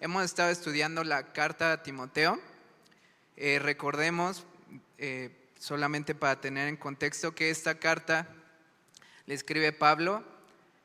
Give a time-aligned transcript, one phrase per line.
[0.00, 2.40] hemos estado estudiando la carta a Timoteo.
[3.36, 4.44] Eh, recordemos,
[4.98, 8.28] eh, solamente para tener en contexto, que esta carta
[9.26, 10.24] le escribe Pablo,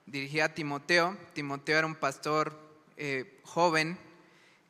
[0.06, 1.18] dirigida a Timoteo.
[1.34, 2.60] Timoteo era un pastor
[2.98, 3.98] eh, joven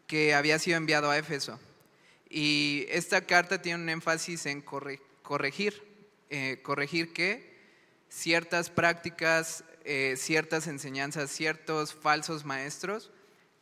[0.08, 1.60] que había sido enviado a Éfeso.
[2.30, 5.84] Y esta carta tiene un énfasis en corregir,
[6.64, 7.54] corregir que
[8.10, 13.12] ciertas prácticas eh, ciertas enseñanzas, ciertos falsos maestros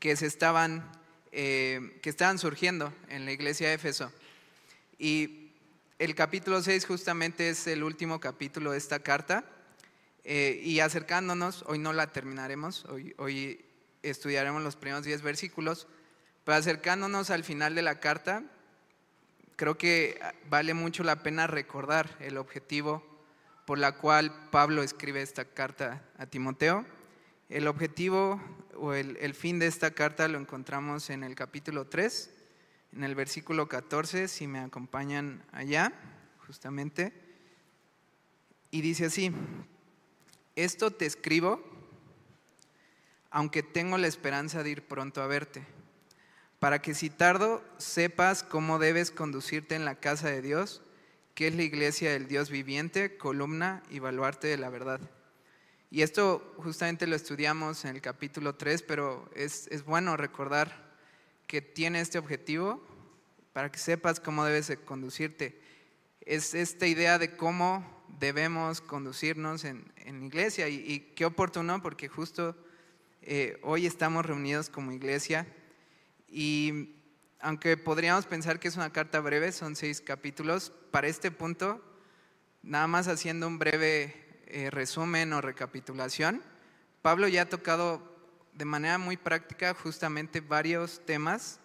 [0.01, 0.91] que, se estaban,
[1.31, 4.11] eh, que estaban surgiendo en la iglesia de Éfeso.
[4.97, 5.51] Y
[5.99, 9.45] el capítulo 6 justamente es el último capítulo de esta carta.
[10.23, 13.63] Eh, y acercándonos, hoy no la terminaremos, hoy, hoy
[14.01, 15.87] estudiaremos los primeros 10 versículos,
[16.43, 18.43] pero acercándonos al final de la carta,
[19.55, 23.05] creo que vale mucho la pena recordar el objetivo
[23.65, 26.85] por la cual Pablo escribe esta carta a Timoteo.
[27.51, 28.39] El objetivo
[28.75, 32.31] o el, fin de esta carta lo encontramos en el capítulo 3,
[32.93, 35.91] en el versículo 14, si me acompañan allá,
[36.47, 37.11] justamente.
[38.71, 39.33] Y dice así,
[40.55, 41.61] esto te escribo,
[43.31, 45.67] aunque tengo la esperanza de ir pronto a verte,
[46.59, 50.81] para que si tardo sepas cómo debes conducirte en la casa de Dios
[51.35, 55.01] que es la iglesia del Dios viviente, columna y baluarte de la verdad.
[55.93, 60.89] Y esto justamente lo estudiamos en el capítulo 3, pero es, bueno recordar
[61.47, 62.81] que tiene este objetivo
[63.51, 65.59] para que sepas cómo debes conducirte.
[66.21, 72.55] Es esta idea de cómo debemos conducirnos en, en iglesia y, qué oportuno porque justo
[73.21, 75.45] eh, hoy estamos reunidos como iglesia
[76.29, 76.95] y
[77.41, 81.83] aunque podríamos pensar que es una carta breve, son seis capítulos, para este punto,
[82.63, 86.41] nada más haciendo un breve eh, resumen o recapitulación,
[87.01, 88.01] Pablo ya ha tocado
[88.53, 91.59] de manera muy práctica justamente varios temas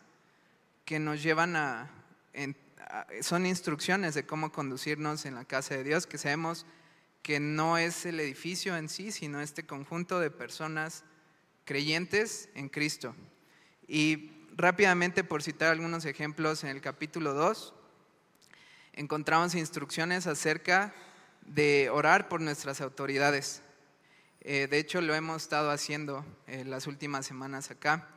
[0.84, 1.90] que nos llevan a,
[3.20, 6.64] son instrucciones de cómo conducirnos en la casa de Dios, que sabemos
[7.22, 11.02] que no es el edificio en sí, sino este conjunto de personas
[11.64, 13.16] creyentes en Cristo.
[13.88, 17.74] Y rápidamente, por citar algunos ejemplos, en el capítulo 2
[18.92, 20.94] encontramos instrucciones acerca
[21.46, 23.62] de orar por nuestras autoridades.
[24.40, 28.08] Eh, de hecho, lo hemos estado haciendo en eh, las últimas semanas acá.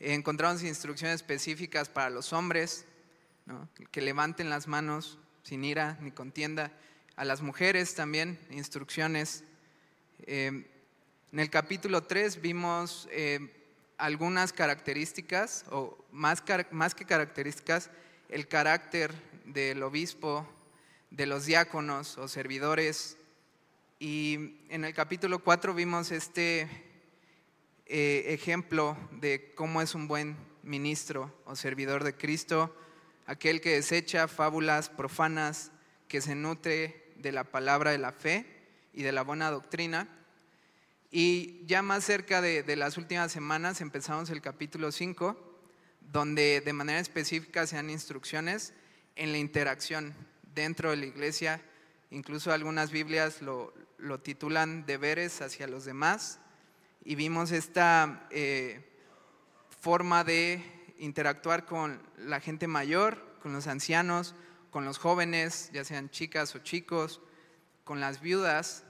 [0.00, 2.86] encontramos instrucciones específicas para los hombres,
[3.90, 6.72] que levanten las manos sin ira ni contienda.
[7.16, 9.44] A las mujeres también instrucciones.
[10.26, 10.66] Eh,
[11.32, 13.08] en el capítulo 3 vimos
[13.96, 17.90] algunas características, o más, más que características,
[18.28, 19.12] el carácter
[19.44, 20.46] del obispo,
[21.12, 23.16] de los diáconos o servidores.
[23.98, 26.68] Y en el capítulo 4 vimos este
[27.86, 32.76] eh, ejemplo de cómo es un buen ministro o servidor de Cristo,
[33.26, 35.70] aquel que desecha fábulas profanas,
[36.08, 38.44] que se nutre de la palabra de la fe
[38.92, 40.08] y de la buena doctrina
[41.14, 45.36] y ya más cerca de, las últimas semanas empezamos el capítulo 5,
[46.00, 48.72] donde de manera específica se dan instrucciones
[49.14, 50.14] en la interacción
[50.54, 51.60] dentro de la iglesia.
[52.10, 53.72] Incluso algunas Biblias lo,
[54.22, 56.38] titulan deberes hacia los demás.
[57.04, 58.80] Y vimos esta eh,
[59.80, 60.62] forma de
[60.98, 64.34] interactuar con la gente mayor, con los ancianos,
[64.70, 67.20] con los jóvenes, ya sean chicas o chicos,
[67.84, 68.84] con las viudas.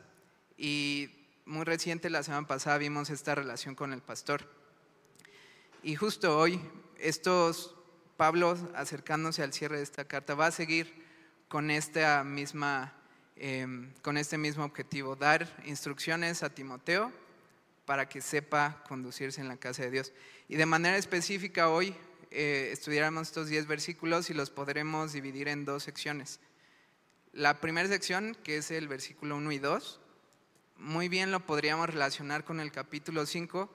[0.57, 1.11] Y
[1.45, 4.49] muy reciente, la semana pasada, vimos esta relación con el pastor.
[5.83, 6.61] Y justo hoy,
[6.99, 7.75] estos,
[8.17, 11.02] Pablo, acercándose al cierre de esta carta, va a seguir
[11.53, 12.95] con, esta misma,
[13.37, 17.13] em, con este mismo objetivo, dar instrucciones a Timoteo
[17.85, 20.15] para que sepa conducirse en la casa de Dios.
[20.49, 21.95] Y de manera específica hoy
[22.31, 26.41] eh, estudiaremos estos 10 versículos y los podremos dividir en dos secciones.
[27.35, 30.01] La primera sección, que es el versículo 1 y 2,
[30.79, 33.71] muy bien lo podríamos relacionar con el capítulo 5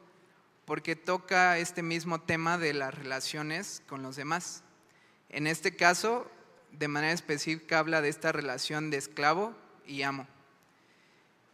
[0.66, 4.64] porque toca este mismo tema de las relaciones con los demás.
[5.30, 6.32] En este caso,
[6.72, 9.56] de manera específica, habla de esta relación de esclavo
[9.86, 10.28] y amo.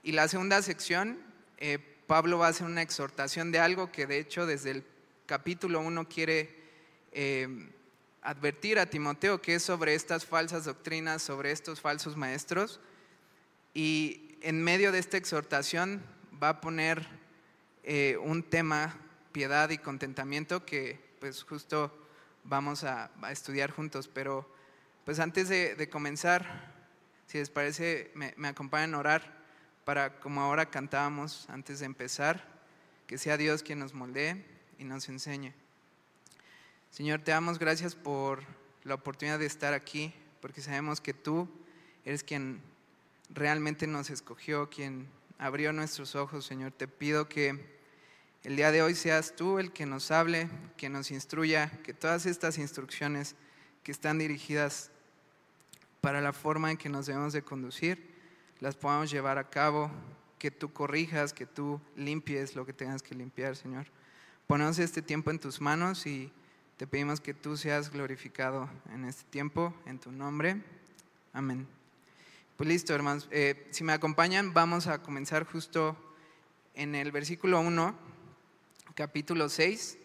[0.03, 1.19] Y la segunda sección,
[1.57, 4.85] eh, Pablo va a hacer una exhortación de algo que de hecho desde el
[5.25, 6.53] capítulo 1 quiere
[7.13, 7.69] eh,
[8.21, 12.79] advertir a Timoteo, que es sobre estas falsas doctrinas, sobre estos falsos maestros.
[13.73, 16.03] Y en medio de esta exhortación
[16.41, 17.07] va a poner
[17.83, 18.95] eh, un tema,
[19.31, 21.91] piedad y contentamiento, que pues justo
[22.43, 24.07] vamos a, estudiar juntos.
[24.07, 24.49] Pero
[25.05, 26.71] pues antes de, comenzar,
[27.27, 29.43] si les parece, me, me, acompañan a orar
[29.83, 32.47] para, como ahora cantábamos antes de empezar,
[33.07, 34.45] que sea Dios quien nos moldee
[34.77, 35.53] y nos enseñe.
[36.89, 38.43] Señor, te damos gracias por
[38.83, 41.49] la oportunidad de estar aquí, porque sabemos que tú
[42.05, 42.61] eres quien
[43.29, 45.07] realmente nos escogió, quien
[45.37, 46.71] abrió nuestros ojos, Señor.
[46.71, 47.59] Te pido que
[48.43, 52.25] el día de hoy seas tú el que nos hable, que nos instruya, que todas
[52.25, 53.35] estas instrucciones
[53.83, 54.91] que están dirigidas
[56.03, 58.13] para la forma en que nos debemos de conducir,
[58.59, 59.89] las podamos llevar a cabo,
[60.37, 63.85] que tú corrijas, que tú limpies lo que tengas que limpiar, Señor.
[64.45, 66.29] Ponemos este tiempo en tus manos y
[66.75, 70.61] te pedimos que tú seas glorificado en este tiempo, en tu nombre.
[71.31, 71.65] Amén.
[72.57, 73.29] Pues listo, hermanos.
[73.31, 75.95] Eh, si me acompañan, vamos a comenzar justo
[76.73, 77.95] en el versículo 1,
[78.93, 79.97] capítulo 6,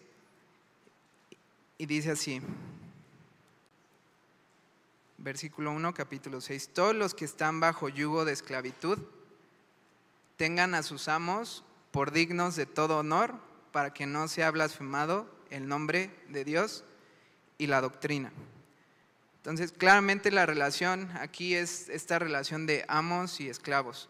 [1.77, 2.41] y dice así.
[5.21, 6.69] Versículo 1, capítulo 6.
[6.73, 8.97] Todos los que están bajo yugo de esclavitud
[10.37, 13.35] tengan a sus amos por dignos de todo honor,
[13.73, 16.85] para que no sea blasfemado el nombre de Dios
[17.57, 18.31] y la doctrina.
[19.35, 24.07] Entonces, claramente la relación aquí es esta relación de amos y esclavos.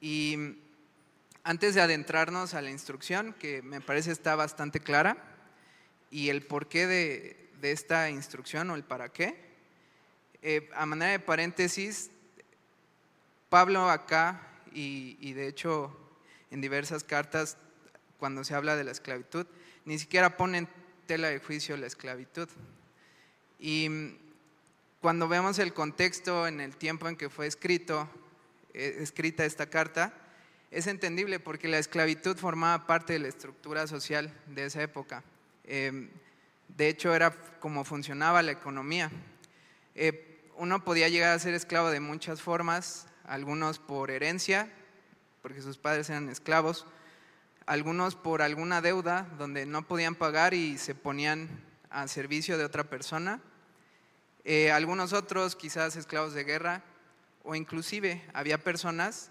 [0.00, 0.56] Y
[1.42, 5.16] antes de adentrarnos a la instrucción, que me parece está bastante clara,
[6.12, 9.51] y el porqué de, de esta instrucción o el para qué,
[10.42, 12.10] eh, a manera de paréntesis,
[13.48, 15.96] Pablo acá, y, y de hecho
[16.50, 17.56] en diversas cartas,
[18.18, 19.46] cuando se habla de la esclavitud,
[19.84, 20.68] ni siquiera pone en
[21.06, 22.48] tela de juicio la esclavitud.
[23.58, 23.88] Y
[25.00, 30.14] cuando vemos el contexto en el tiempo en que fue eh, escrita esta carta,
[30.70, 35.24] es entendible porque la esclavitud formaba parte de la estructura social de esa época.
[35.64, 36.08] Em,
[36.68, 37.30] de hecho, era
[37.60, 39.10] como funcionaba la economía.
[39.94, 44.70] Eh, uno podía llegar a ser esclavo de muchas formas, algunos por herencia,
[45.40, 46.86] porque sus padres eran esclavos,
[47.66, 51.48] algunos por alguna deuda donde no podían pagar y se ponían
[51.90, 53.40] a servicio de otra persona,
[54.44, 56.82] eh, algunos otros quizás esclavos de guerra,
[57.44, 59.30] o inclusive había personas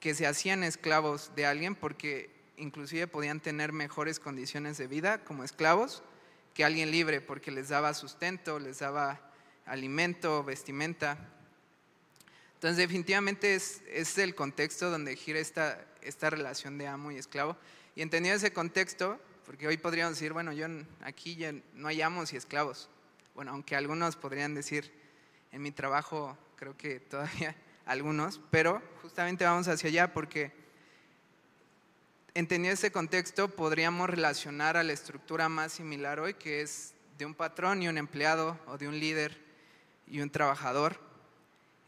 [0.00, 5.44] que se hacían esclavos de alguien porque inclusive podían tener mejores condiciones de vida como
[5.44, 6.02] esclavos
[6.52, 9.20] que alguien libre porque les daba sustento, les daba
[9.66, 11.18] alimento, vestimenta.
[12.54, 17.56] Entonces definitivamente es, es el contexto donde gira esta, esta relación de amo y esclavo.
[17.94, 20.66] Y entendiendo ese contexto, porque hoy podríamos decir, bueno, yo
[21.02, 22.88] aquí ya no hay amos y esclavos,
[23.34, 24.92] bueno, aunque algunos podrían decir,
[25.52, 27.56] en mi trabajo creo que todavía
[27.86, 30.52] algunos, pero justamente vamos hacia allá porque
[32.34, 37.34] entendiendo ese contexto podríamos relacionar a la estructura más similar hoy, que es de un
[37.34, 39.43] patrón y un empleado, o de un líder
[40.06, 40.98] y un trabajador.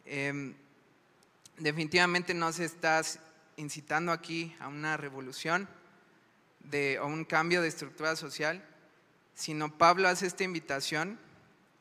[0.05, 0.55] Em,
[1.59, 3.03] definitivamente no se está
[3.57, 5.69] incitando aquí a una revolución
[7.01, 8.65] o un cambio de estructura social,
[9.35, 11.19] sino Pablo hace esta invitación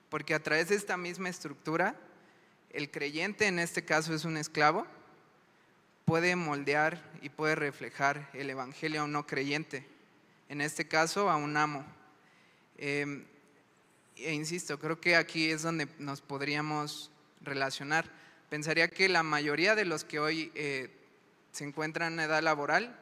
[0.10, 1.96] porque a través de esta misma estructura,
[2.70, 4.86] el creyente, en este caso es un esclavo,
[6.06, 9.88] puede moldear y puede reflejar el Evangelio a un no creyente,
[10.50, 11.86] en este caso a un amo.
[12.78, 13.26] Em,
[14.18, 18.10] e insisto, creo que aquí es donde nos podríamos relacionar.
[18.50, 20.90] Pensaría que la mayoría de los que hoy eh,
[21.52, 23.00] se encuentran en edad laboral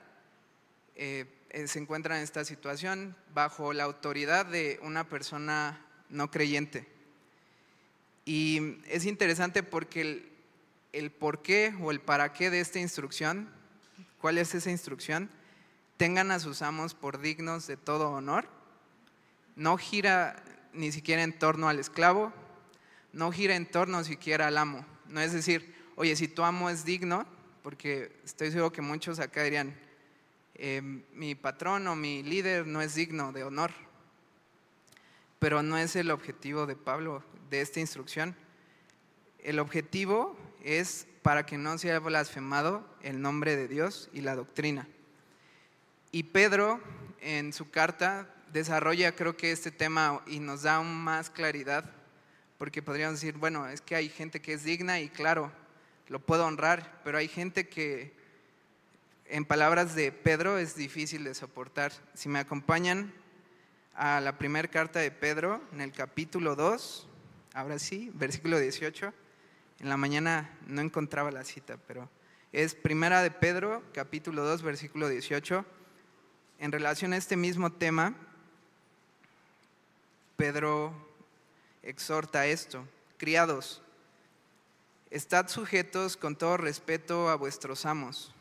[0.96, 6.88] eh, eh, se encuentran en esta situación bajo la autoridad de una persona no creyente.
[8.26, 10.32] Y es interesante porque el,
[10.94, 13.50] el por qué o el para qué de esta instrucción,
[14.20, 15.30] cuál es esa instrucción,
[15.98, 18.48] tengan a sus amos por dignos de todo honor,
[19.56, 20.44] no gira
[20.74, 22.34] ni siquiera en torno al esclavo,
[23.12, 24.86] no gira en torno siquiera al amo.
[25.08, 27.26] No es decir, oye, si tu amo es digno,
[27.62, 29.76] porque estoy seguro que muchos acá dirían,
[30.56, 33.72] em, mi patrón o mi líder no es digno de honor.
[35.40, 38.36] Pero no es el objetivo de Pablo de esta instrucción.
[39.40, 44.88] El objetivo es para que no sea blasfemado el nombre de Dios y la doctrina.
[46.12, 46.82] Y Pedro
[47.22, 51.90] en su carta desarrolla creo que este tema y nos da más claridad,
[52.60, 55.52] porque podríamos decir, bueno, es que hay gente que es digna y claro,
[56.08, 58.14] lo puedo honrar, pero hay gente que
[59.26, 61.92] en palabras de Pedro es difícil de soportar.
[62.14, 63.12] Si me acompañan
[63.96, 67.08] a la primera carta de Pedro, en el capítulo 2,
[67.56, 69.14] ahora sí, versículo 18.
[69.80, 72.10] En la mañana no encontraba la cita, pero
[72.52, 75.66] es Primera de Pedro, capítulo 2, versículo 18.
[76.60, 78.16] En relación a este mismo tema,
[80.36, 80.94] Pedro
[81.82, 82.88] exhorta esto,
[83.18, 83.82] criados,
[85.12, 88.34] estad sujetos con todo respeto a vuestros amos,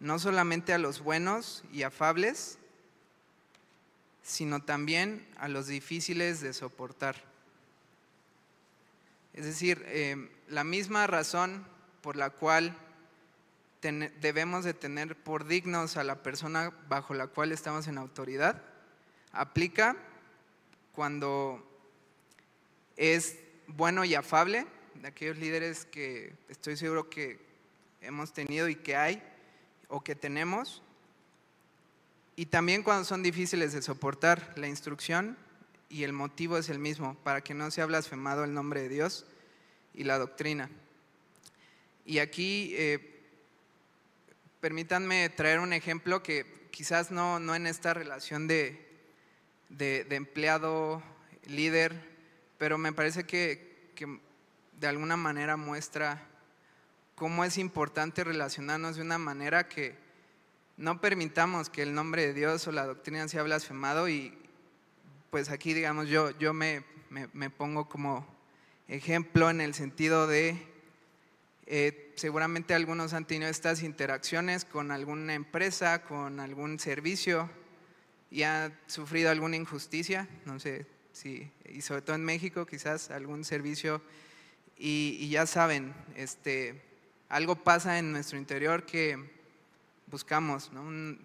[0.00, 2.58] no solamente a los buenos y afables,
[4.22, 7.16] sino también a los difíciles de soportar.
[9.34, 11.64] Es decir, eh, la misma razón
[12.02, 12.76] por la cual
[13.80, 18.60] debemos de tener por dignos a la persona bajo la cual estamos en autoridad,
[19.32, 19.96] aplica
[20.98, 21.64] cuando
[22.96, 23.38] es
[23.68, 27.38] bueno y afable, de aquellos líderes que estoy seguro que
[28.00, 29.22] hemos tenido y que hay
[29.86, 30.82] o que tenemos,
[32.34, 35.38] y también cuando son difíciles de soportar la instrucción
[35.88, 39.24] y el motivo es el mismo, para que no sea blasfemado el nombre de Dios
[39.94, 40.68] y la doctrina.
[42.06, 43.22] Y aquí eh,
[44.60, 48.87] permítanme traer un ejemplo que quizás no, no en esta relación de,
[49.68, 51.02] de, empleado
[51.46, 51.94] líder,
[52.58, 53.68] pero me parece que,
[54.78, 56.22] de alguna manera muestra
[57.16, 59.96] cómo es importante relacionarnos de una manera que
[60.76, 64.38] no permitamos que el nombre de Dios o la doctrina sea blasfemado y
[65.30, 68.24] pues aquí digamos yo, yo me, me, pongo como
[68.86, 70.64] ejemplo en el sentido de
[71.66, 77.50] eh, seguramente algunos han tenido estas interacciones con alguna empresa, con algún servicio
[78.30, 83.44] y han sufrido alguna injusticia, no sé si, y sobre todo en México quizás algún
[83.44, 84.02] servicio
[84.78, 86.80] y, ya saben, este,
[87.28, 89.18] algo pasa en nuestro interior que
[90.06, 90.70] buscamos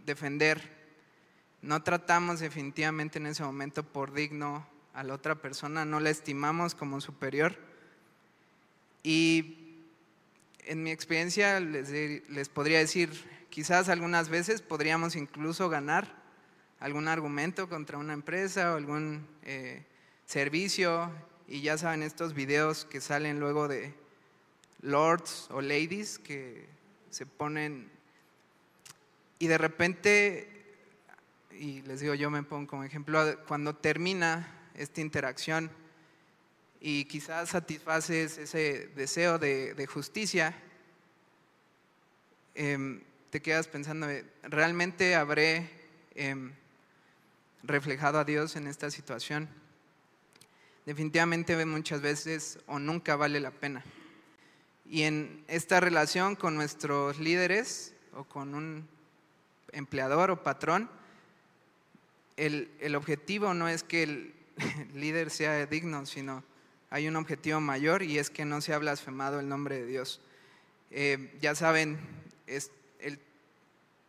[0.05, 0.83] defender.
[1.61, 6.73] No tratamos definitivamente en ese momento por digno a la otra persona, no la estimamos
[6.73, 7.55] como superior.
[9.03, 9.83] Y
[10.65, 11.91] en mi experiencia les,
[12.27, 13.11] les podría decir,
[13.49, 16.22] quizás algunas veces podríamos incluso ganar
[16.83, 19.85] algún argumento contra una empresa o algún eh,
[20.25, 21.09] servicio.
[21.47, 23.93] Y ya saben estos videos que salen luego de
[24.81, 26.67] lords o ladies que
[27.09, 27.89] se ponen
[29.39, 30.47] y de repente,
[31.51, 35.69] y les digo, yo me pongo como ejemplo, cuando termina esta interacción
[36.79, 40.53] y quizás satisfaces ese deseo de, justicia,
[42.55, 44.07] em, te quedas pensando,
[44.43, 45.69] ¿realmente habré
[46.15, 46.53] em,
[47.63, 49.49] reflejado a Dios en esta situación?
[50.85, 53.83] Definitivamente muchas veces o nunca vale la pena.
[54.85, 58.87] Y en esta relación con nuestros líderes o con un
[59.71, 60.89] empleador o patrón,
[62.35, 64.33] el, objetivo no es que el,
[64.93, 66.43] líder sea digno, sino
[66.89, 70.21] hay un objetivo mayor y es que no sea blasfemado el nombre de Dios.
[70.91, 71.97] Eh, ya saben,
[72.45, 73.19] es, el,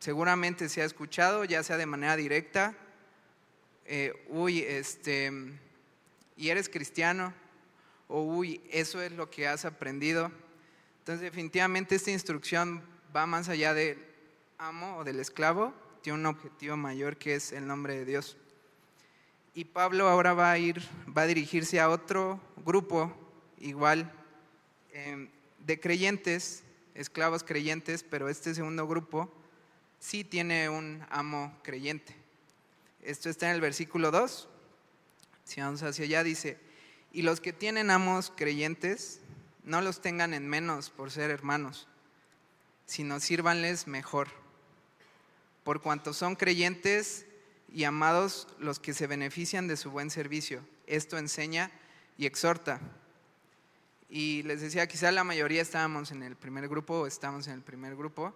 [0.00, 2.76] seguramente se ha escuchado, ya sea de manera directa,
[3.84, 5.32] eh, uy, este,
[6.36, 7.32] y eres cristiano,
[8.08, 10.30] o uy, eso es lo que has aprendido.
[11.00, 12.82] Entonces, definitivamente esta instrucción
[13.14, 13.98] va más allá de
[14.58, 15.74] amo o del esclavo
[16.04, 18.36] tiene un objetivo mayor que es el nombre de Dios.
[19.54, 20.82] Y Pablo ahora va a ir,
[21.16, 23.10] va a dirigirse a otro grupo
[23.58, 24.12] igual
[24.92, 26.62] em, de creyentes,
[26.94, 29.32] esclavos creyentes, pero este segundo grupo
[29.98, 32.14] sí tiene un amo creyente.
[33.04, 34.48] Esto está en el versículo 2.
[35.44, 36.58] Si vamos hacia allá, dice,
[37.12, 39.20] y los que tienen amos creyentes,
[39.62, 41.86] no los tengan en menos por ser hermanos,
[42.86, 44.28] sino sírvanles mejor
[45.64, 47.26] por cuanto son creyentes
[47.72, 50.64] y amados los que se benefician de su buen servicio.
[50.86, 51.70] Esto enseña
[52.18, 52.80] y exhorta.
[54.08, 57.62] Y les decía, quizá la mayoría estábamos en el primer grupo o estamos en el
[57.62, 58.34] primer grupo,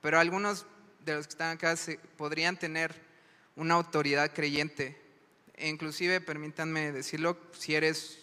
[0.00, 0.66] pero algunos
[1.04, 1.74] de los que están acá
[2.16, 3.09] podrían tener
[3.56, 4.96] una autoridad creyente.
[5.54, 8.18] E inclusive, permítanme decirlo, si eres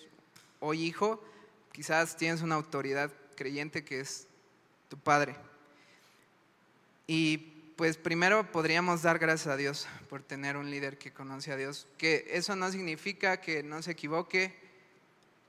[0.60, 1.24] hoy hijo,
[1.72, 4.28] quizás tienes una autoridad creyente que es
[4.90, 5.36] tu padre.
[7.06, 7.38] Y
[7.78, 11.88] pues primero podríamos dar gracias a Dios por tener un líder que conoce a Dios.
[11.98, 14.56] Que eso no significa que no se equivoque,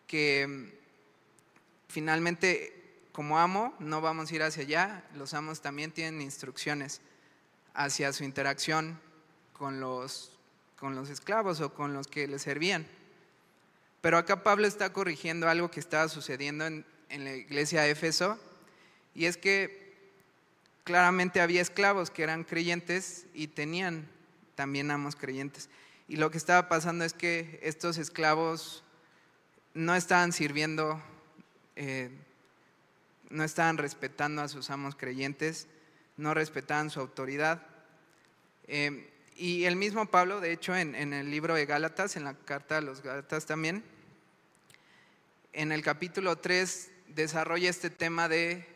[0.07, 0.67] que mm,
[1.89, 2.75] finalmente
[3.13, 7.01] como amo no vamos a ir hacia allá, los amos también tienen instrucciones
[7.75, 9.01] hacia su interacción
[9.59, 10.33] con los,
[10.79, 12.87] con los esclavos o con los que le servían.
[14.01, 18.39] Pero acá Pablo está corrigiendo algo que estaba sucediendo en, en la iglesia de Éfeso,
[19.15, 19.89] y es que
[20.85, 24.09] claramente había esclavos que eran creyentes y tenían
[24.55, 25.69] también amos creyentes.
[26.07, 28.83] Y lo que estaba pasando es que estos esclavos
[29.75, 31.03] no estaban sirviendo,
[31.77, 32.11] eh,
[33.29, 35.67] no estaban respetando a sus amos creyentes,
[36.17, 37.67] no respetaban su autoridad.
[38.67, 42.79] Eh, y el mismo Pablo, de hecho, en, el libro de Gálatas, en la carta
[42.79, 43.85] a los Gálatas también,
[45.53, 48.67] en el capítulo 3 desarrolla este tema de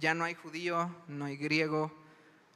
[0.00, 1.92] ya no hay judío, no hay griego,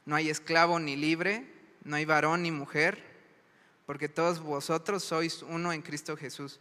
[0.05, 1.47] no hay esclavo ni libre,
[1.83, 3.03] no hay varón ni mujer,
[3.85, 6.59] porque todos vosotros sois uno en Cristo Jesús.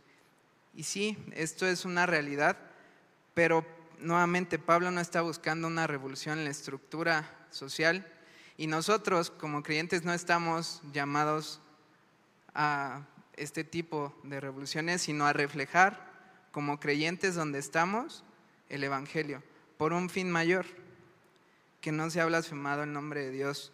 [0.75, 2.59] Y sí, esto es una realidad,
[3.33, 3.65] pero
[3.99, 8.07] nuevamente Pablo no está buscando una revolución en la estructura social
[8.57, 11.61] y nosotros como creyentes no estamos llamados
[12.55, 13.07] a
[13.37, 16.13] este tipo de revoluciones, sino a reflejar
[16.53, 18.25] como creyentes donde estamos
[18.69, 19.43] el Evangelio,
[19.77, 20.67] por un fin mayor,
[21.81, 23.73] que no se ha blasfemado el nombre de Dios.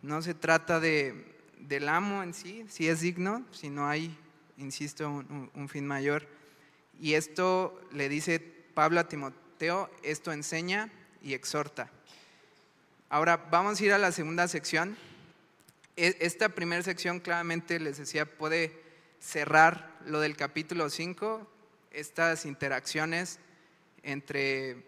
[0.00, 4.16] No se trata de, del amo en sí, si es digno, sino hay,
[4.56, 6.26] insisto, un, fin mayor.
[6.98, 10.90] Y esto le dice Pablo a Timoteo, esto enseña
[11.22, 11.90] y exhorta.
[13.12, 14.96] Ahora vamos a ir a la segunda sección.
[15.98, 18.72] E, esta primera sección claramente les decía puede
[19.20, 21.46] cerrar lo del capítulo 5,
[21.90, 23.38] estas interacciones
[24.02, 24.82] entre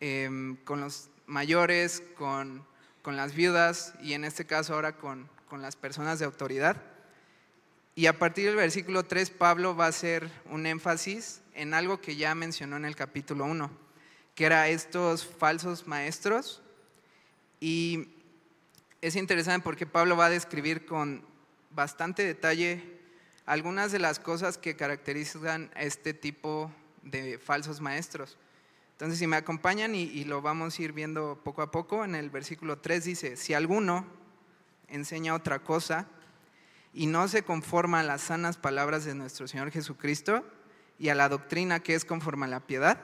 [0.00, 2.66] em, con los mayores, con,
[3.00, 6.76] con, las viudas y en este caso ahora con, con las personas de autoridad.
[7.94, 12.16] Y a partir del versículo 3, Pablo va a hacer un énfasis en algo que
[12.16, 13.70] ya mencionó en el capítulo 1,
[14.34, 16.60] que era estos falsos maestros.
[17.60, 18.08] Y
[19.00, 21.24] es interesante porque Pablo va a describir con
[21.70, 22.82] bastante detalle
[23.46, 28.38] algunas de las cosas que caracterizan a este tipo de falsos maestros.
[28.92, 32.30] Entonces, si me acompañan y, lo vamos a ir viendo poco a poco, en el
[32.30, 34.06] versículo 3 dice, si alguno
[34.88, 36.06] enseña otra cosa
[36.92, 40.44] y no se conforma a las sanas palabras de nuestro Señor Jesucristo
[40.98, 43.00] y a la doctrina que es conforme a la piedad,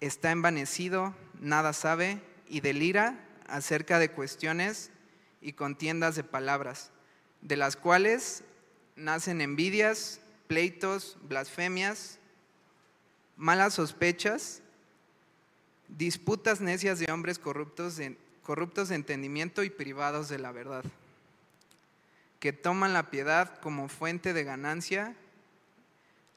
[0.00, 4.90] está envanecido, nada sabe y delira acerca de cuestiones
[5.40, 6.90] y contiendas de palabras,
[7.40, 8.42] de las cuales
[8.96, 12.18] nacen envidias, pleitos, blasfemias,
[13.36, 14.62] malas sospechas,
[15.88, 18.00] disputas necias de hombres corruptos
[18.42, 20.84] corruptos de entendimiento y privados de la verdad,
[22.38, 25.16] que toman la piedad como fuente de ganancia,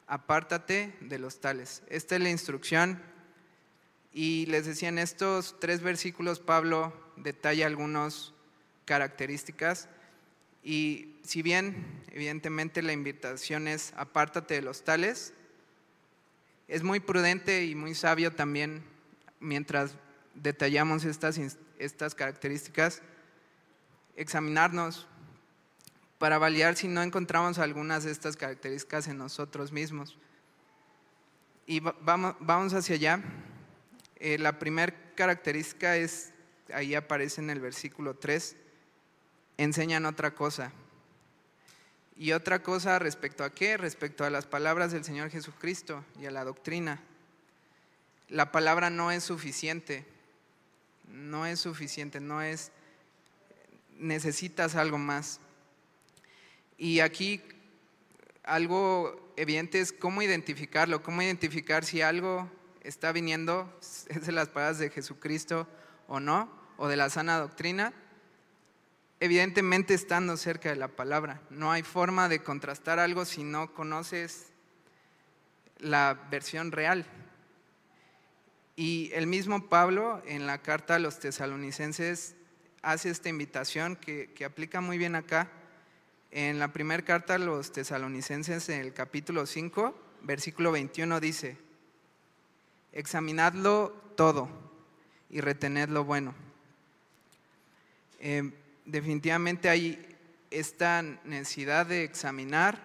[0.08, 1.84] apártate de los tales.
[1.88, 3.00] Esta es la instrucción.
[4.14, 8.34] Y les decía, en estos tres versículos Pablo detalla algunas
[8.86, 9.88] características
[10.64, 15.34] y si bien evidentemente la invitación es apártate de los tales,
[16.68, 18.84] es muy prudente y muy sabio también
[19.40, 19.96] mientras
[20.36, 21.40] detallamos estas,
[21.78, 23.02] estas características,
[24.16, 25.08] examinarnos
[26.18, 30.18] para validar si no encontramos algunas de estas características en nosotros mismos.
[31.66, 33.24] Y vamos, vamos hacia allá.
[34.20, 36.32] Eh, la primera característica es,
[36.74, 38.56] ahí aparece en el versículo 3,
[39.58, 40.72] enseñan otra cosa.
[42.18, 43.78] Y otra cosa respecto a qué?
[43.78, 47.02] Respecto a las palabras del Señor Jesucristo y a la doctrina.
[48.28, 50.06] La palabra no es suficiente,
[51.08, 52.72] no es suficiente, no es,
[53.98, 55.40] necesitas algo más.
[56.78, 57.42] Y aquí
[58.44, 63.72] algo evidente es cómo identificarlo, cómo identificar si algo está viniendo,
[64.08, 65.68] es de las palabras de Jesucristo
[66.08, 67.94] o no, o de la sana doctrina
[69.20, 71.42] evidentemente estando cerca de la palabra.
[71.50, 74.48] No hay forma de contrastar algo si no conoces
[75.78, 77.06] la versión real.
[78.76, 82.36] Y el mismo Pablo en la carta a los tesalonicenses
[82.82, 85.50] hace esta invitación que, aplica muy bien acá.
[86.32, 91.58] En la primera carta a los tesalonicenses, en el capítulo 5, versículo 21, dice,
[92.94, 94.50] examinadlo todo
[95.30, 96.34] y retened lo bueno.
[98.20, 98.52] Eh,
[98.86, 100.18] definitivamente hay
[100.52, 102.82] esta necesidad de examinar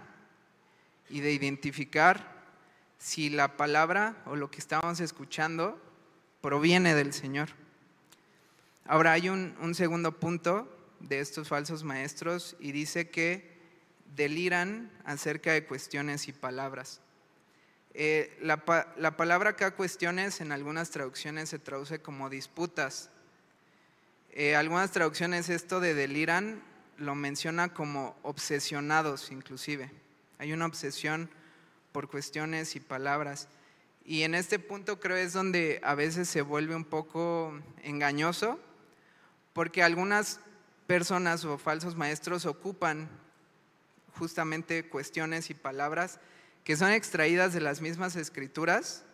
[1.08, 2.34] y de identificar
[2.98, 5.80] si la palabra o lo que estamos escuchando
[6.40, 7.50] proviene del Señor.
[8.86, 10.68] Ahora hay un, segundo punto
[11.00, 13.54] de estos falsos maestros y dice que
[14.14, 17.00] deliran acerca de cuestiones y palabras.
[17.94, 23.10] Eh, la, la palabra acá cuestiones en algunas traducciones se traduce como disputas
[24.36, 26.60] eh, algunas traducciones esto de deliran
[26.98, 29.92] lo menciona como obsesionados inclusive.
[30.38, 31.30] Hay una obsesión
[31.92, 33.46] por cuestiones y palabras.
[34.04, 38.58] Y en este punto creo es donde a veces se vuelve un poco engañoso,
[39.52, 40.40] porque algunas
[40.88, 43.08] personas o falsos maestros ocupan
[44.18, 46.18] justamente cuestiones y palabras
[46.64, 49.04] que son extraídas de las mismas escrituras,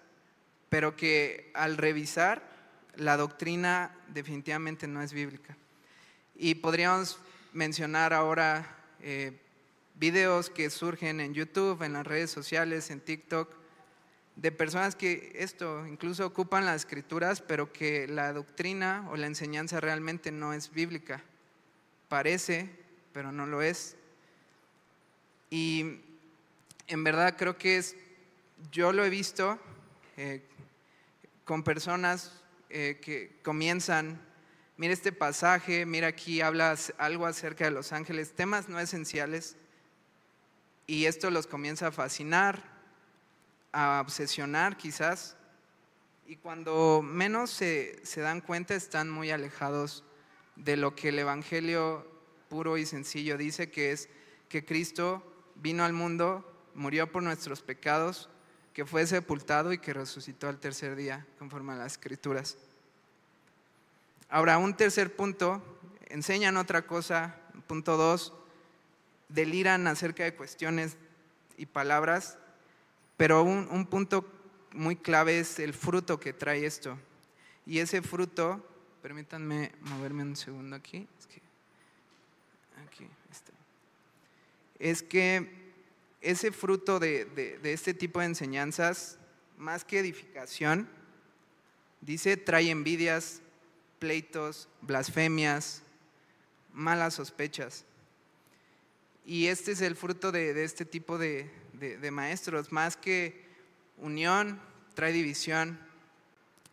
[0.69, 2.49] pero que al revisar
[2.97, 5.57] la doctrina definitivamente no es bíblica.
[6.37, 7.19] Y podríamos
[7.53, 9.37] mencionar ahora eh,
[9.97, 13.53] videos que surgen en YouTube, en las redes sociales, en TikTok,
[14.37, 19.81] de personas que esto incluso ocupan las escrituras, pero que la doctrina o la enseñanza
[19.81, 21.23] realmente no es bíblica.
[22.09, 22.71] Parece,
[23.13, 23.97] pero no lo es.
[25.51, 26.01] Y
[26.91, 27.97] en verdad creo que es,
[28.73, 29.59] yo lo he visto
[30.17, 30.43] eh,
[31.45, 32.33] con personas
[32.69, 34.21] eh, que comienzan,
[34.77, 39.57] mira este pasaje, mira aquí habla algo acerca de los ángeles, temas no esenciales,
[40.89, 42.61] y esto los comienza a fascinar,
[43.73, 45.37] a obsesionar quizás,
[46.27, 50.03] y cuando menos se, se dan cuenta están muy alejados
[50.57, 52.05] de lo que el Evangelio
[52.49, 54.09] puro y sencillo dice, que es
[54.49, 55.23] que Cristo
[55.55, 58.29] vino al mundo, murió por nuestros pecados,
[58.75, 62.57] que fue sepultado y que resucitó al tercer día, conforme a las escrituras.
[64.29, 65.63] Ahora, un tercer punto,
[66.09, 68.33] enseñan otra cosa, punto dos,
[69.29, 70.97] deliran acerca de cuestiones
[71.57, 72.39] y palabras,
[73.17, 74.25] pero un, un punto
[74.73, 76.97] muy clave es el fruto que trae esto.
[77.67, 78.65] Y ese fruto,
[79.03, 81.07] permítanme moverme un segundo aquí,
[82.87, 83.53] aquí está.
[84.79, 85.60] Es que
[86.21, 89.19] ese fruto de, de este tipo de enseñanzas,
[89.57, 90.89] más que edificación,
[92.01, 93.41] dice, trae envidias,
[93.99, 95.83] pleitos, blasfemias,
[96.73, 97.85] malas sospechas.
[99.25, 101.49] Y este es el fruto de, este tipo de,
[102.11, 103.45] maestros, más que
[103.99, 104.61] unión,
[104.95, 105.79] trae división,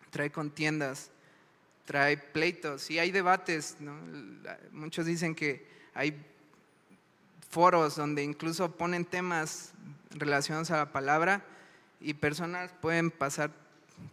[0.10, 1.12] trae contiendas,
[1.86, 3.78] trae pleitos y hay debates.
[4.72, 6.26] Muchos dicen que hay
[7.50, 9.74] foros donde incluso ponen temas
[10.12, 11.44] relacionados a la palabra
[12.00, 13.52] y personas pueden pasar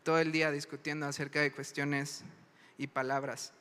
[0.02, 2.24] todo el día discutiendo acerca de cuestiones
[2.78, 3.52] y palabras.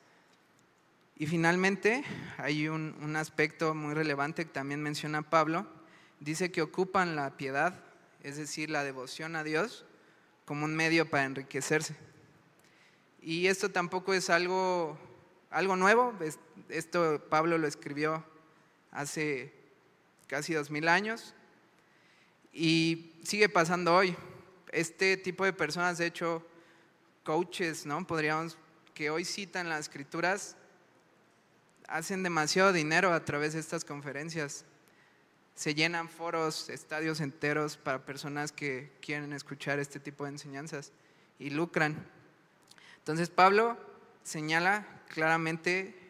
[1.16, 2.04] Y finalmente,
[2.38, 5.66] hay un, aspecto muy relevante que también menciona Pablo.
[6.18, 7.78] Dice que ocupan la piedad,
[8.22, 9.84] es decir, la devoción a Dios,
[10.44, 11.94] como un medio para enriquecerse.
[13.22, 14.98] Y esto tampoco es algo,
[15.50, 16.12] algo nuevo.
[16.68, 18.24] Esto Pablo lo escribió
[18.90, 19.52] hace
[20.34, 21.32] casi dos mil años
[22.52, 24.16] y sigue pasando hoy.
[24.72, 26.44] Este tipo de personas, de hecho,
[27.22, 28.04] coaches, ¿no?
[28.04, 28.58] Podríamos
[28.94, 30.56] que hoy citan las escrituras,
[31.86, 34.64] hacen demasiado dinero a través de estas conferencias.
[35.54, 40.90] Se llenan foros, estadios enteros para personas que quieren escuchar este tipo de enseñanzas
[41.38, 42.04] y lucran.
[42.98, 43.78] Entonces Pablo
[44.24, 46.03] señala claramente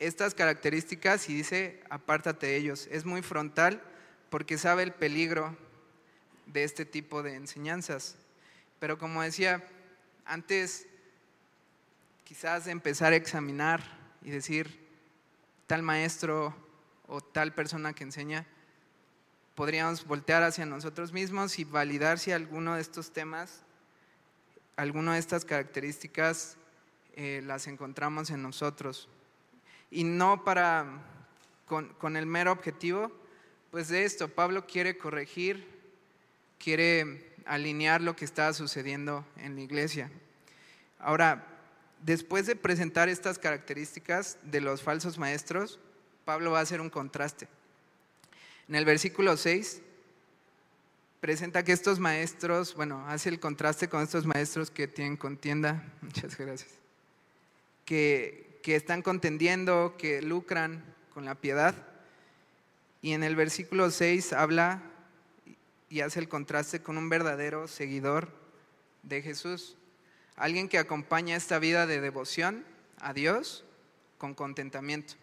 [0.00, 2.88] estas características y dice, apártate de ellos.
[2.90, 3.82] Es muy frontal
[4.30, 5.56] porque sabe el peligro
[6.46, 8.16] de este tipo de enseñanzas.
[8.80, 9.62] Pero como decía,
[10.24, 10.86] antes
[12.24, 13.82] quizás empezar a examinar
[14.22, 14.80] y decir,
[15.66, 16.54] tal maestro
[17.06, 18.46] o tal persona que enseña,
[19.54, 23.62] podríamos voltear hacia nosotros mismos y validar si alguno de estos temas,
[24.76, 26.56] alguna de estas características
[27.16, 29.08] eh, las encontramos en nosotros.
[29.90, 30.86] Y no para,
[31.66, 33.10] con, con el mero objetivo,
[33.70, 35.66] pues de esto, Pablo quiere corregir,
[36.58, 40.10] quiere alinear lo que está sucediendo en la iglesia.
[40.98, 41.46] Ahora,
[42.02, 45.78] después de presentar estas características de los falsos maestros,
[46.24, 47.48] Pablo va a hacer un contraste.
[48.68, 49.82] En el versículo 6
[51.20, 56.36] presenta que estos maestros, bueno, hace el contraste con estos maestros que tienen contienda, muchas
[56.36, 56.70] gracias,
[57.84, 61.74] que, que están contendiendo, que lucran con la piedad.
[63.02, 64.82] Y en el versículo 6 habla
[65.88, 68.30] y hace el contraste con un verdadero seguidor
[69.02, 69.76] de Jesús.
[70.36, 72.64] Alguien que acompaña esta vida de devoción
[73.00, 73.64] a Dios
[74.18, 75.14] con contentamiento.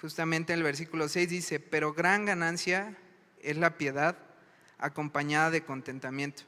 [0.00, 2.96] Justamente en el versículo 6 dice, pero gran ganancia
[3.42, 4.16] es la piedad
[4.78, 6.42] acompañada de contentamiento,